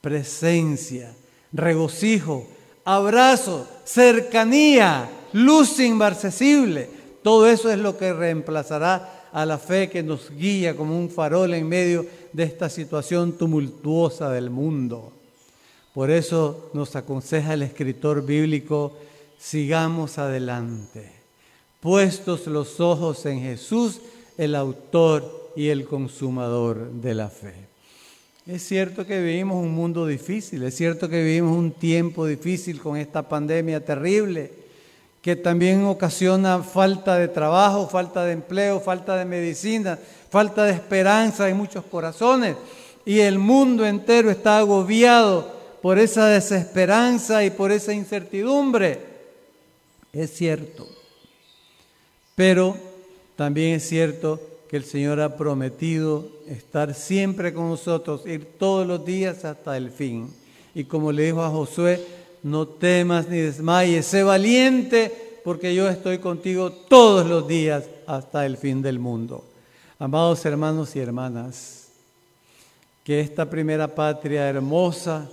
presencia, 0.00 1.12
regocijo, 1.52 2.46
abrazo, 2.84 3.68
cercanía, 3.84 5.10
luz 5.32 5.80
inmarcesible. 5.80 6.88
Todo 7.24 7.48
eso 7.48 7.70
es 7.70 7.78
lo 7.78 7.98
que 7.98 8.12
reemplazará 8.12 9.28
a 9.32 9.44
la 9.44 9.58
fe 9.58 9.90
que 9.90 10.04
nos 10.04 10.30
guía 10.30 10.76
como 10.76 10.96
un 10.96 11.10
farol 11.10 11.52
en 11.52 11.68
medio 11.68 12.06
de 12.32 12.44
esta 12.44 12.70
situación 12.70 13.32
tumultuosa 13.32 14.30
del 14.30 14.48
mundo. 14.48 15.12
Por 15.92 16.12
eso 16.12 16.70
nos 16.72 16.94
aconseja 16.94 17.54
el 17.54 17.62
escritor 17.62 18.24
bíblico, 18.24 18.96
sigamos 19.38 20.18
adelante, 20.18 21.15
puestos 21.86 22.48
los 22.48 22.80
ojos 22.80 23.24
en 23.26 23.40
Jesús, 23.40 24.00
el 24.36 24.56
autor 24.56 25.52
y 25.54 25.68
el 25.68 25.84
consumador 25.84 26.90
de 26.90 27.14
la 27.14 27.28
fe. 27.28 27.54
Es 28.44 28.66
cierto 28.66 29.06
que 29.06 29.22
vivimos 29.22 29.62
un 29.62 29.72
mundo 29.72 30.04
difícil, 30.04 30.64
es 30.64 30.74
cierto 30.74 31.08
que 31.08 31.22
vivimos 31.22 31.56
un 31.56 31.70
tiempo 31.70 32.26
difícil 32.26 32.80
con 32.80 32.96
esta 32.96 33.22
pandemia 33.22 33.84
terrible, 33.84 34.50
que 35.22 35.36
también 35.36 35.84
ocasiona 35.84 36.60
falta 36.60 37.18
de 37.18 37.28
trabajo, 37.28 37.88
falta 37.88 38.24
de 38.24 38.32
empleo, 38.32 38.80
falta 38.80 39.16
de 39.16 39.24
medicina, 39.24 39.96
falta 40.28 40.64
de 40.64 40.72
esperanza 40.72 41.48
en 41.48 41.56
muchos 41.56 41.84
corazones. 41.84 42.56
Y 43.04 43.20
el 43.20 43.38
mundo 43.38 43.86
entero 43.86 44.28
está 44.28 44.58
agobiado 44.58 45.54
por 45.80 46.00
esa 46.00 46.26
desesperanza 46.26 47.44
y 47.44 47.50
por 47.50 47.70
esa 47.70 47.92
incertidumbre. 47.92 48.98
Es 50.12 50.32
cierto. 50.32 50.95
Pero 52.36 52.76
también 53.34 53.76
es 53.76 53.88
cierto 53.88 54.40
que 54.68 54.76
el 54.76 54.84
Señor 54.84 55.20
ha 55.20 55.36
prometido 55.36 56.28
estar 56.46 56.94
siempre 56.94 57.52
con 57.52 57.70
nosotros, 57.70 58.26
ir 58.26 58.44
todos 58.58 58.86
los 58.86 59.04
días 59.04 59.44
hasta 59.44 59.76
el 59.76 59.90
fin. 59.90 60.32
Y 60.74 60.84
como 60.84 61.10
le 61.10 61.24
dijo 61.24 61.42
a 61.42 61.50
Josué, 61.50 62.00
no 62.42 62.68
temas 62.68 63.28
ni 63.28 63.38
desmayes, 63.38 64.06
sé 64.06 64.22
valiente 64.22 65.40
porque 65.42 65.74
yo 65.74 65.88
estoy 65.88 66.18
contigo 66.18 66.70
todos 66.70 67.26
los 67.26 67.48
días 67.48 67.84
hasta 68.06 68.44
el 68.44 68.56
fin 68.56 68.82
del 68.82 68.98
mundo. 68.98 69.44
Amados 69.98 70.44
hermanos 70.44 70.94
y 70.94 71.00
hermanas, 71.00 71.88
que 73.02 73.20
esta 73.20 73.48
primera 73.48 73.88
patria 73.88 74.46
hermosa, 74.48 75.26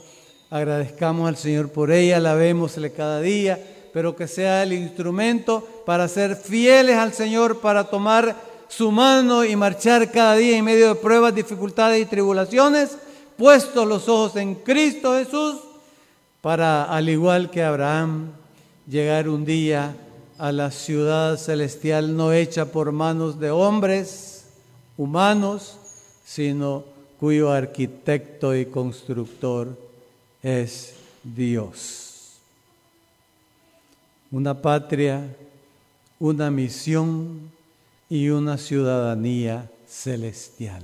agradezcamos 0.49 1.27
al 1.27 1.35
Señor 1.35 1.69
por 1.69 1.91
ella, 1.91 2.19
la 2.19 2.35
vemosle 2.35 2.93
cada 2.93 3.19
día, 3.19 3.59
pero 3.93 4.15
que 4.15 4.27
sea 4.27 4.63
el 4.63 4.73
instrumento 4.73 5.65
para 5.85 6.07
ser 6.07 6.35
fieles 6.35 6.97
al 6.97 7.13
Señor, 7.13 7.59
para 7.59 7.83
tomar 7.85 8.35
su 8.67 8.91
mano 8.91 9.45
y 9.45 9.55
marchar 9.55 10.11
cada 10.11 10.35
día 10.35 10.57
en 10.57 10.65
medio 10.65 10.89
de 10.89 10.95
pruebas, 10.95 11.35
dificultades 11.35 12.01
y 12.01 12.05
tribulaciones, 12.07 12.97
puestos 13.37 13.87
los 13.87 14.09
ojos 14.09 14.35
en 14.35 14.55
Cristo 14.55 15.13
Jesús, 15.13 15.57
para, 16.41 16.85
al 16.85 17.07
igual 17.07 17.51
que 17.51 17.63
Abraham, 17.63 18.31
llegar 18.87 19.29
un 19.29 19.45
día 19.45 19.95
a 20.39 20.51
la 20.51 20.71
ciudad 20.71 21.37
celestial 21.37 22.17
no 22.17 22.33
hecha 22.33 22.65
por 22.65 22.91
manos 22.91 23.39
de 23.39 23.51
hombres 23.51 24.47
humanos, 24.97 25.77
sino 26.25 26.83
cuyo 27.19 27.51
arquitecto 27.51 28.55
y 28.55 28.65
constructor 28.65 29.77
es 30.41 30.95
Dios. 31.23 32.02
Una 34.33 34.59
patria, 34.59 35.29
una 36.17 36.49
misión 36.49 37.51
y 38.09 38.29
una 38.29 38.57
ciudadanía 38.57 39.69
celestial. 39.87 40.81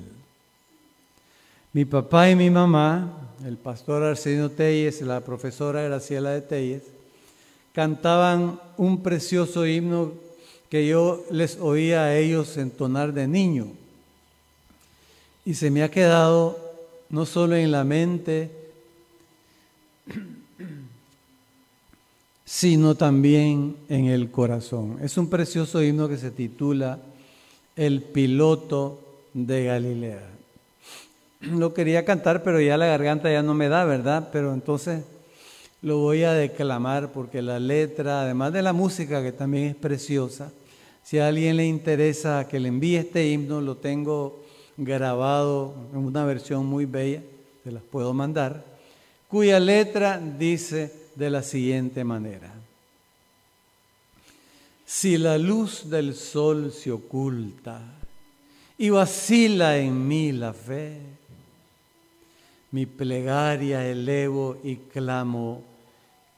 Mi 1.74 1.84
papá 1.84 2.30
y 2.30 2.36
mi 2.36 2.52
mamá, 2.52 3.12
el 3.44 3.58
pastor 3.58 4.04
Arsenio 4.04 4.52
Telles 4.52 5.02
la 5.02 5.22
profesora 5.22 5.82
Graciela 5.82 6.30
de 6.30 6.42
Telles, 6.42 6.84
cantaban 7.74 8.60
un 8.78 9.02
precioso 9.02 9.66
himno 9.66 10.12
que 10.70 10.88
yo 10.88 11.26
les 11.32 11.58
oía 11.60 12.04
a 12.04 12.16
ellos 12.16 12.56
entonar 12.56 13.14
de 13.14 13.28
niño. 13.28 13.66
Y 15.44 15.56
se 15.56 15.72
me 15.72 15.82
ha 15.82 15.90
quedado 15.90 16.56
no 17.10 17.26
solo 17.26 17.56
en 17.56 17.72
la 17.72 17.84
mente, 17.84 18.52
sino 22.50 22.96
también 22.96 23.76
en 23.90 24.06
el 24.06 24.32
corazón. 24.32 24.98
Es 25.04 25.20
un 25.20 25.30
precioso 25.30 25.84
himno 25.84 26.10
que 26.10 26.18
se 26.18 26.32
titula 26.32 26.98
El 27.76 28.02
piloto 28.02 29.00
de 29.36 29.66
Galilea. 29.66 30.24
Lo 31.42 31.76
quería 31.76 32.06
cantar, 32.06 32.42
pero 32.42 32.60
ya 32.60 32.76
la 32.76 32.88
garganta 32.88 33.32
ya 33.32 33.44
no 33.44 33.54
me 33.54 33.70
da, 33.70 33.86
¿verdad? 33.86 34.30
Pero 34.32 34.52
entonces 34.52 35.04
lo 35.84 36.00
voy 36.00 36.24
a 36.24 36.34
declamar 36.34 37.12
porque 37.12 37.44
la 37.44 37.60
letra, 37.60 38.22
además 38.22 38.52
de 38.52 38.64
la 38.64 38.74
música 38.74 39.22
que 39.22 39.32
también 39.32 39.66
es 39.66 39.76
preciosa, 39.76 40.52
si 41.04 41.20
a 41.20 41.28
alguien 41.28 41.56
le 41.56 41.68
interesa 41.68 42.48
que 42.48 42.60
le 42.60 42.70
envíe 42.70 42.96
este 42.96 43.30
himno, 43.30 43.62
lo 43.62 43.78
tengo 43.78 44.44
grabado 44.76 45.76
en 45.94 46.00
una 46.00 46.26
versión 46.26 46.66
muy 46.66 46.86
bella, 46.86 47.22
se 47.64 47.72
las 47.72 47.84
puedo 47.84 48.12
mandar, 48.16 48.66
cuya 49.28 49.60
letra 49.60 50.20
dice 50.20 50.99
de 51.20 51.30
la 51.30 51.44
siguiente 51.44 52.04
manera. 52.06 52.52
Si 54.86 55.18
la 55.18 55.38
luz 55.38 55.90
del 55.90 56.16
sol 56.16 56.72
se 56.72 56.92
oculta 56.92 57.82
y 58.78 58.90
vacila 58.90 59.78
en 59.78 60.08
mí 60.08 60.32
la 60.32 60.54
fe, 60.54 60.98
mi 62.72 62.86
plegaria 62.86 63.86
elevo 63.86 64.58
y 64.64 64.78
clamo, 64.78 65.62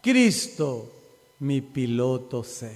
Cristo, 0.01 0.91
mi 1.39 1.61
piloto 1.61 2.43
sé. 2.43 2.75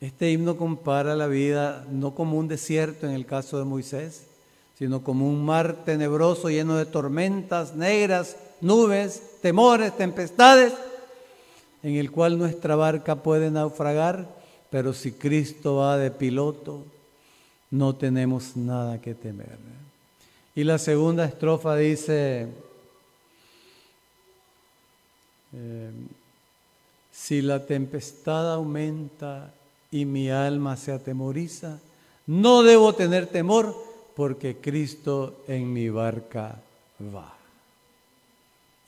Este 0.00 0.32
himno 0.32 0.56
compara 0.56 1.14
la 1.14 1.28
vida 1.28 1.86
no 1.88 2.12
como 2.14 2.36
un 2.36 2.48
desierto 2.48 3.06
en 3.06 3.12
el 3.12 3.24
caso 3.24 3.56
de 3.58 3.64
Moisés, 3.64 4.24
sino 4.76 5.04
como 5.04 5.28
un 5.28 5.44
mar 5.44 5.84
tenebroso 5.84 6.50
lleno 6.50 6.76
de 6.76 6.86
tormentas 6.86 7.76
negras, 7.76 8.36
nubes, 8.62 9.40
temores, 9.42 9.94
tempestades, 9.96 10.72
en 11.82 11.96
el 11.96 12.10
cual 12.10 12.38
nuestra 12.38 12.76
barca 12.76 13.16
puede 13.16 13.50
naufragar, 13.50 14.26
pero 14.70 14.94
si 14.94 15.12
Cristo 15.12 15.76
va 15.76 15.98
de 15.98 16.10
piloto, 16.10 16.84
no 17.70 17.94
tenemos 17.94 18.56
nada 18.56 19.00
que 19.00 19.14
temer. 19.14 19.58
Y 20.54 20.64
la 20.64 20.78
segunda 20.78 21.24
estrofa 21.24 21.76
dice, 21.76 22.46
eh, 25.54 25.90
si 27.10 27.42
la 27.42 27.66
tempestad 27.66 28.54
aumenta 28.54 29.52
y 29.90 30.04
mi 30.04 30.30
alma 30.30 30.76
se 30.76 30.92
atemoriza, 30.92 31.78
no 32.26 32.62
debo 32.62 32.94
tener 32.94 33.26
temor 33.26 33.74
porque 34.14 34.56
Cristo 34.56 35.42
en 35.48 35.72
mi 35.72 35.88
barca 35.88 36.60
va. 37.14 37.41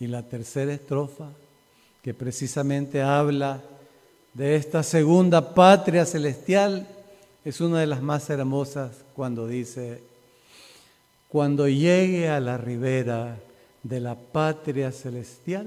Y 0.00 0.06
la 0.06 0.22
tercera 0.22 0.72
estrofa, 0.72 1.30
que 2.02 2.14
precisamente 2.14 3.00
habla 3.02 3.62
de 4.34 4.56
esta 4.56 4.82
segunda 4.82 5.54
patria 5.54 6.04
celestial, 6.04 6.86
es 7.44 7.60
una 7.60 7.80
de 7.80 7.86
las 7.86 8.02
más 8.02 8.28
hermosas 8.30 9.04
cuando 9.14 9.46
dice, 9.46 10.02
cuando 11.28 11.68
llegue 11.68 12.28
a 12.28 12.40
la 12.40 12.58
ribera 12.58 13.38
de 13.82 14.00
la 14.00 14.14
patria 14.14 14.92
celestial, 14.92 15.66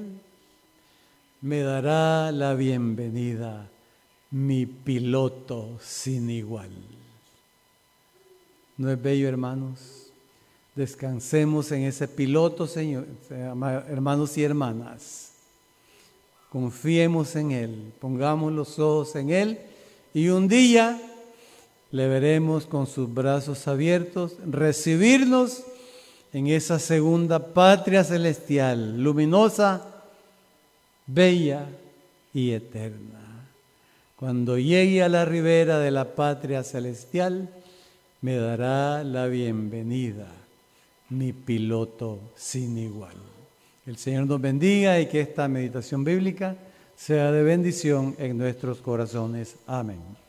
me 1.41 1.61
dará 1.61 2.31
la 2.31 2.55
bienvenida 2.55 3.69
mi 4.31 4.65
piloto 4.65 5.77
sin 5.81 6.29
igual. 6.29 6.71
¿No 8.77 8.91
es 8.91 9.01
bello, 9.01 9.27
hermanos? 9.27 10.06
Descansemos 10.77 11.71
en 11.71 11.85
ese 11.85 12.07
piloto, 12.07 12.67
Señor, 12.67 13.07
hermanos 13.89 14.37
y 14.37 14.43
hermanas. 14.43 15.31
Confiemos 16.51 17.35
en 17.35 17.51
Él, 17.51 17.93
pongamos 17.99 18.53
los 18.53 18.77
ojos 18.77 19.15
en 19.15 19.31
Él 19.31 19.57
y 20.13 20.29
un 20.29 20.47
día 20.47 21.01
le 21.89 22.07
veremos 22.07 22.67
con 22.67 22.85
sus 22.85 23.11
brazos 23.11 23.67
abiertos 23.67 24.33
recibirnos 24.45 25.63
en 26.31 26.45
esa 26.45 26.77
segunda 26.77 27.39
patria 27.39 28.03
celestial, 28.03 29.01
luminosa, 29.01 29.81
bella 31.07 31.65
y 32.35 32.51
eterna. 32.51 33.49
Cuando 34.15 34.59
llegue 34.59 35.01
a 35.01 35.09
la 35.09 35.25
ribera 35.25 35.79
de 35.79 35.89
la 35.89 36.13
patria 36.13 36.61
celestial, 36.61 37.49
me 38.21 38.35
dará 38.35 39.03
la 39.03 39.25
bienvenida 39.25 40.36
mi 41.09 41.33
piloto 41.33 42.33
sin 42.35 42.77
igual. 42.77 43.15
El 43.85 43.97
Señor 43.97 44.27
nos 44.27 44.41
bendiga 44.41 44.99
y 44.99 45.07
que 45.07 45.21
esta 45.21 45.47
meditación 45.47 46.03
bíblica 46.03 46.57
sea 46.95 47.31
de 47.31 47.43
bendición 47.43 48.15
en 48.17 48.37
nuestros 48.37 48.81
corazones. 48.81 49.55
Amén. 49.65 50.26